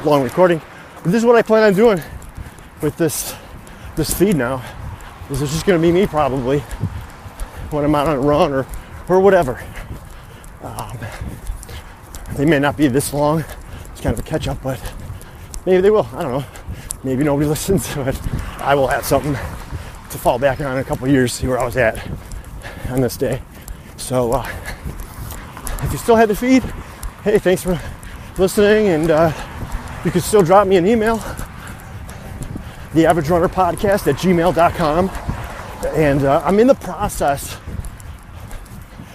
long 0.05 0.23
recording. 0.23 0.61
But 1.03 1.13
this 1.13 1.23
is 1.23 1.25
what 1.25 1.35
I 1.35 1.41
plan 1.41 1.63
on 1.63 1.73
doing 1.73 2.01
with 2.83 2.97
this 2.99 3.35
this 3.97 4.13
feed 4.13 4.37
now. 4.37 4.63
This 5.31 5.41
is 5.41 5.51
just 5.51 5.65
going 5.65 5.81
to 5.81 5.87
be 5.87 5.93
me 5.93 6.07
probably 6.07 6.59
when 7.71 7.85
I'm 7.85 7.95
out 7.95 8.07
on 8.07 8.17
a 8.17 8.21
run 8.21 8.53
or 8.53 8.67
or 9.09 9.19
whatever. 9.19 9.63
Um, 10.63 10.99
they 12.35 12.45
may 12.45 12.59
not 12.59 12.77
be 12.77 12.89
this 12.89 13.15
long. 13.15 13.45
It's 13.93 14.03
kind 14.03 14.13
of 14.13 14.21
a 14.21 14.29
catch 14.29 14.47
up, 14.47 14.63
but 14.63 14.79
maybe 15.65 15.81
they 15.81 15.91
will. 15.91 16.07
I 16.13 16.23
don't 16.23 16.33
know. 16.33 16.45
Maybe 17.03 17.25
nobody 17.25 17.49
listens, 17.55 17.95
but 17.95 18.21
I 18.65 18.75
will 18.75 18.89
have 18.89 19.05
something 19.05 19.35
to 19.35 20.19
fall 20.19 20.39
back 20.39 20.59
on 20.63 20.73
in 20.73 20.79
a 20.79 20.85
couple 20.85 21.07
years, 21.07 21.35
see 21.35 21.47
where 21.47 21.59
I 21.59 21.67
was 21.67 21.77
at 21.77 22.03
on 22.89 23.03
this 23.03 23.19
day. 23.19 23.43
So 23.99 24.33
uh, 24.33 24.49
if 25.83 25.93
you 25.93 25.99
still 25.99 26.17
had 26.17 26.31
the 26.31 26.35
feed, 26.35 26.63
hey, 27.25 27.39
thanks 27.39 27.63
for 27.63 27.79
listening, 28.39 28.89
and 28.89 29.11
uh, 29.11 29.33
you 30.03 30.11
can 30.11 30.23
still 30.23 30.41
drop 30.41 30.67
me 30.67 30.77
an 30.77 30.87
email, 30.87 31.17
the 32.95 33.05
average 33.05 33.29
runner 33.29 33.49
podcast 33.49 34.07
at 34.07 34.15
gmail.com. 34.15 35.11
And 35.95 36.25
uh, 36.25 36.41
I'm 36.43 36.59
in 36.59 36.67
the 36.67 36.75
process 36.75 37.59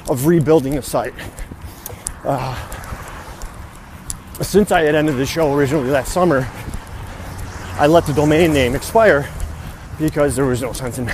of 0.08 0.28
rebuilding 0.28 0.76
the 0.76 0.84
site. 0.84 1.16
Uh, 2.24 2.56
since 4.44 4.72
I 4.72 4.84
had 4.84 4.94
ended 4.94 5.18
the 5.18 5.26
show 5.26 5.56
originally 5.56 5.90
last 5.90 6.14
summer, 6.14 6.48
I 7.80 7.88
let 7.88 8.06
the 8.06 8.14
domain 8.14 8.54
name 8.54 8.76
expire 8.76 9.28
because 10.00 10.36
there 10.36 10.46
was 10.46 10.62
no 10.62 10.74
sense 10.74 10.98
in 10.98 11.12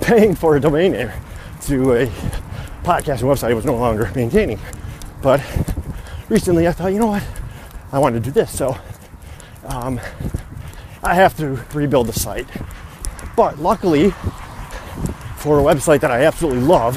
paying 0.00 0.34
for 0.34 0.56
a 0.56 0.60
domain 0.60 0.92
name 0.92 1.10
to 1.62 1.92
a 1.92 2.06
podcast 2.82 3.22
website 3.22 3.50
I 3.50 3.54
was 3.54 3.64
no 3.64 3.76
longer 3.76 4.10
maintaining. 4.14 4.58
But 5.22 5.40
recently 6.28 6.66
I 6.66 6.72
thought, 6.72 6.92
you 6.92 6.98
know 6.98 7.06
what? 7.06 7.24
I 7.92 7.98
want 7.98 8.14
to 8.14 8.20
do 8.20 8.30
this. 8.30 8.56
So 8.56 8.76
um, 9.66 10.00
I 11.02 11.14
have 11.14 11.36
to 11.36 11.62
rebuild 11.72 12.08
the 12.08 12.12
site. 12.12 12.46
But 13.36 13.58
luckily, 13.58 14.10
for 15.36 15.60
a 15.60 15.62
website 15.62 16.00
that 16.00 16.10
I 16.10 16.24
absolutely 16.24 16.62
love, 16.62 16.96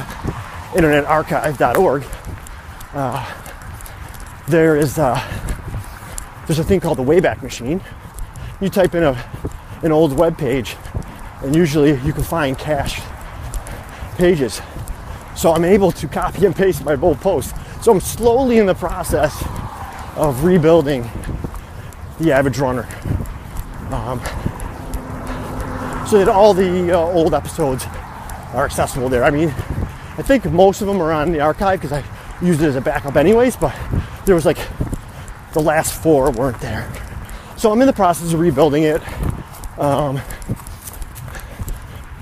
internetarchive.org, 0.72 2.06
uh, 2.94 3.34
there 4.48 4.78
is 4.78 4.98
a, 4.98 5.22
there's 6.48 6.60
a 6.60 6.63
thing 6.63 6.80
called 6.80 6.98
the 6.98 7.04
Wayback 7.04 7.42
Machine. 7.42 7.82
You 8.62 8.70
type 8.70 8.96
in 8.96 9.04
a, 9.04 9.30
an 9.84 9.92
old 9.92 10.18
web 10.18 10.38
page, 10.38 10.78
and 11.43 11.56
usually 11.56 11.91
you 12.02 12.13
can 12.13 12.23
find 12.23 12.58
cached 12.58 13.04
pages. 14.17 14.62
So 15.36 15.54
I'm 15.54 15.65
able 15.65 15.91
to 15.91 16.08
copy 16.08 16.45
and 16.45 16.56
paste 16.56 16.84
my 16.84 16.95
old 16.95 17.21
posts. 17.21 17.54
So 17.84 17.91
I'm 17.91 18.02
slowly 18.02 18.58
in 18.58 18.65
the 18.65 18.73
process 18.73 19.36
of 20.15 20.43
rebuilding 20.43 21.10
the 22.19 22.32
average 22.32 22.58
runner. 22.58 22.88
Um, 23.91 24.19
so 26.08 26.17
that 26.17 26.28
all 26.28 26.54
the 26.54 26.91
uh, 26.91 26.97
old 26.97 27.34
episodes 27.34 27.86
are 28.54 28.65
accessible 28.65 29.10
there. 29.10 29.23
I 29.23 29.30
mean, 29.30 29.50
I 29.50 30.23
think 30.23 30.45
most 30.45 30.82
of 30.82 30.88
them 30.88 31.02
are 31.02 31.12
on 31.12 31.32
the 31.32 31.41
archive 31.41 31.80
because 31.80 31.91
I 31.91 32.04
used 32.41 32.62
it 32.62 32.67
as 32.67 32.76
a 32.76 32.82
backup 32.82 33.15
anyways, 33.15 33.56
but 33.56 33.76
there 34.26 34.34
was 34.34 34.45
like 34.45 34.58
the 35.54 35.62
last 35.62 36.02
four 36.02 36.32
weren't 36.32 36.60
there. 36.60 36.91
So 37.58 37.71
I'm 37.71 37.82
in 37.82 37.88
the 37.88 37.93
process 37.93 38.34
of 38.34 38.39
rebuilding 38.39 38.84
it. 38.84 39.02
Um, 39.78 40.19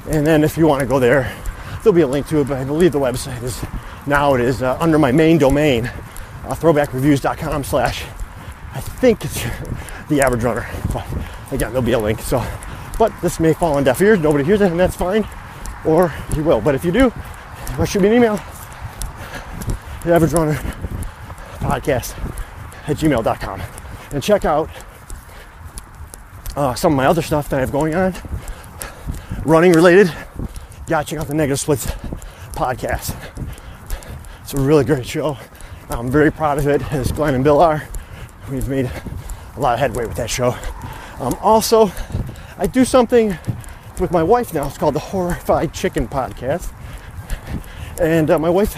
and 0.10 0.26
then 0.26 0.44
if 0.44 0.58
you 0.58 0.68
want 0.68 0.82
to 0.82 0.86
go 0.86 1.00
there, 1.00 1.34
there'll 1.84 1.94
be 1.94 2.02
a 2.02 2.08
link 2.08 2.28
to 2.28 2.42
it, 2.42 2.48
but 2.48 2.58
I 2.58 2.64
believe 2.64 2.92
the 2.92 3.00
website 3.00 3.42
is 3.44 3.64
now 4.08 4.36
it 4.36 4.42
is 4.42 4.62
uh, 4.62 4.78
under 4.80 5.00
my 5.00 5.12
main 5.12 5.38
domain, 5.38 5.86
uh, 5.86 6.54
throwbackreviews.com 6.54 7.64
slash, 7.64 8.04
I 8.74 8.82
think 8.82 9.26
it's 9.26 9.44
the 10.10 10.22
average 10.22 10.44
runner. 10.44 10.68
But 10.94 11.06
again, 11.52 11.72
there'll 11.72 11.82
be 11.82 11.94
a 11.94 12.00
link. 12.00 12.20
So, 12.20 12.46
but 13.00 13.12
this 13.22 13.40
may 13.40 13.54
fall 13.54 13.74
on 13.74 13.84
deaf 13.84 14.02
ears. 14.02 14.20
Nobody 14.20 14.44
hears 14.44 14.62
it, 14.62 14.72
and 14.72 14.80
that's 14.80 14.96
fine. 14.96 15.28
Or 15.86 16.14
you 16.36 16.44
will. 16.44 16.62
But 16.62 16.76
if 16.76 16.86
you 16.86 16.92
do, 16.92 17.14
shoot 17.86 18.02
me 18.02 18.10
an 18.10 18.14
email. 18.16 18.40
The 20.04 20.14
average 20.14 20.34
runner 20.34 20.54
podcast 21.60 22.16
at 22.88 22.98
gmail.com. 22.98 23.62
And 24.12 24.22
check 24.22 24.46
out 24.46 24.70
uh, 26.56 26.74
some 26.76 26.94
of 26.94 26.98
my 26.98 27.08
other 27.08 27.22
stuff 27.22 27.50
that 27.50 27.58
I 27.58 27.60
have 27.62 27.72
going 27.72 27.96
on, 27.96 28.14
running 29.46 29.72
related 29.72 30.12
yeah, 30.88 31.02
check 31.02 31.18
out 31.18 31.28
the 31.28 31.34
Negative 31.34 31.60
Splits 31.60 31.88
podcast. 32.52 33.16
It's 34.44 34.54
a 34.54 34.60
really 34.62 34.84
great 34.84 35.06
show. 35.06 35.36
I'm 35.90 36.12
very 36.12 36.32
proud 36.32 36.60
of 36.60 36.68
it, 36.68 36.94
as 36.94 37.12
Glenn 37.12 37.34
and 37.34 37.44
Bill 37.44 37.60
are. 37.60 37.82
We've 38.52 38.68
made 38.68 38.92
a 39.56 39.60
lot 39.60 39.74
of 39.74 39.80
headway 39.80 40.06
with 40.06 40.16
that 40.18 40.30
show. 40.30 40.56
Um, 41.20 41.36
also, 41.42 41.92
I 42.60 42.68
do 42.68 42.86
something 42.86 43.36
with 44.00 44.12
my 44.12 44.22
wife 44.22 44.54
now. 44.54 44.68
It's 44.68 44.78
called 44.78 44.94
the 44.94 45.00
Horrified 45.00 45.74
Chicken 45.74 46.08
Podcast. 46.08 46.72
And 48.00 48.30
uh, 48.30 48.38
my 48.38 48.50
wife 48.52 48.78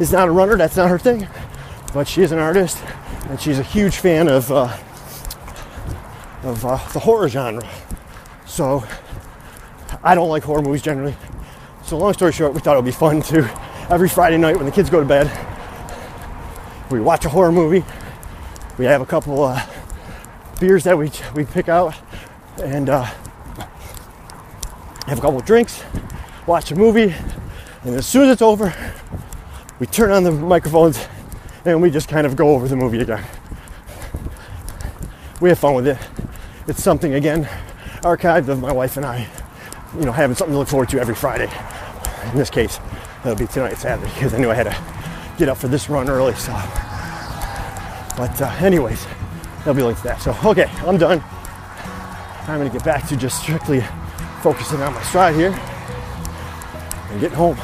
is 0.00 0.10
not 0.10 0.26
a 0.26 0.32
runner, 0.32 0.56
that's 0.56 0.76
not 0.76 0.90
her 0.90 0.98
thing, 0.98 1.28
but 1.94 2.08
she 2.08 2.22
is 2.22 2.32
an 2.32 2.40
artist 2.40 2.82
and 3.28 3.40
she's 3.40 3.60
a 3.60 3.62
huge 3.62 3.98
fan 3.98 4.26
of, 4.26 4.50
uh, 4.50 4.76
of 6.42 6.64
uh, 6.64 6.78
the 6.92 6.98
horror 6.98 7.28
genre. 7.28 7.68
So 8.44 8.82
I 10.02 10.14
don't 10.14 10.28
like 10.28 10.44
horror 10.44 10.62
movies 10.62 10.82
generally. 10.82 11.16
So 11.82 11.98
long 11.98 12.12
story 12.12 12.32
short, 12.32 12.54
we 12.54 12.60
thought 12.60 12.74
it 12.74 12.78
would 12.78 12.84
be 12.84 12.92
fun 12.92 13.22
to 13.22 13.48
every 13.90 14.08
Friday 14.08 14.36
night 14.36 14.56
when 14.56 14.66
the 14.66 14.72
kids 14.72 14.90
go 14.90 15.00
to 15.00 15.06
bed, 15.06 15.30
we 16.90 17.00
watch 17.00 17.24
a 17.24 17.28
horror 17.28 17.52
movie. 17.52 17.84
We 18.76 18.84
have 18.84 19.00
a 19.00 19.06
couple 19.06 19.42
uh, 19.42 19.60
beers 20.60 20.84
that 20.84 20.96
we 20.96 21.10
we 21.34 21.44
pick 21.44 21.68
out, 21.68 21.94
and 22.62 22.88
uh, 22.88 23.04
have 25.06 25.18
a 25.18 25.20
couple 25.20 25.40
drinks, 25.40 25.82
watch 26.46 26.70
a 26.70 26.76
movie, 26.76 27.14
and 27.84 27.94
as 27.96 28.06
soon 28.06 28.24
as 28.24 28.32
it's 28.32 28.42
over, 28.42 28.74
we 29.80 29.86
turn 29.86 30.10
on 30.10 30.22
the 30.22 30.30
microphones 30.30 31.06
and 31.64 31.82
we 31.82 31.90
just 31.90 32.08
kind 32.08 32.26
of 32.26 32.36
go 32.36 32.50
over 32.50 32.68
the 32.68 32.76
movie 32.76 33.00
again. 33.00 33.24
We 35.40 35.48
have 35.50 35.58
fun 35.58 35.74
with 35.74 35.86
it. 35.86 35.98
It's 36.66 36.82
something 36.82 37.14
again 37.14 37.48
archived 38.02 38.48
of 38.48 38.60
my 38.60 38.72
wife 38.72 38.96
and 38.96 39.04
I 39.04 39.28
you 39.96 40.04
know, 40.04 40.12
having 40.12 40.36
something 40.36 40.52
to 40.52 40.58
look 40.58 40.68
forward 40.68 40.88
to 40.90 41.00
every 41.00 41.14
Friday. 41.14 41.50
In 42.30 42.36
this 42.36 42.50
case, 42.50 42.78
that'll 43.22 43.38
be 43.38 43.46
tonight, 43.46 43.74
Saturday, 43.78 44.12
because 44.14 44.34
I 44.34 44.38
knew 44.38 44.50
I 44.50 44.54
had 44.54 44.64
to 44.64 44.76
get 45.38 45.48
up 45.48 45.56
for 45.56 45.68
this 45.68 45.88
run 45.88 46.08
early. 46.08 46.34
So, 46.34 46.52
but 48.16 48.40
uh, 48.40 48.54
anyways, 48.60 49.06
there'll 49.58 49.74
be 49.74 49.82
links 49.82 50.02
to 50.02 50.08
that. 50.08 50.20
So, 50.20 50.36
okay, 50.44 50.66
I'm 50.86 50.98
done. 50.98 51.22
I'm 52.48 52.58
gonna 52.58 52.70
get 52.70 52.84
back 52.84 53.06
to 53.08 53.16
just 53.16 53.40
strictly 53.42 53.82
focusing 54.42 54.80
on 54.82 54.94
my 54.94 55.02
stride 55.02 55.34
here 55.34 55.50
and 57.10 57.20
getting 57.20 57.36
home. 57.36 57.56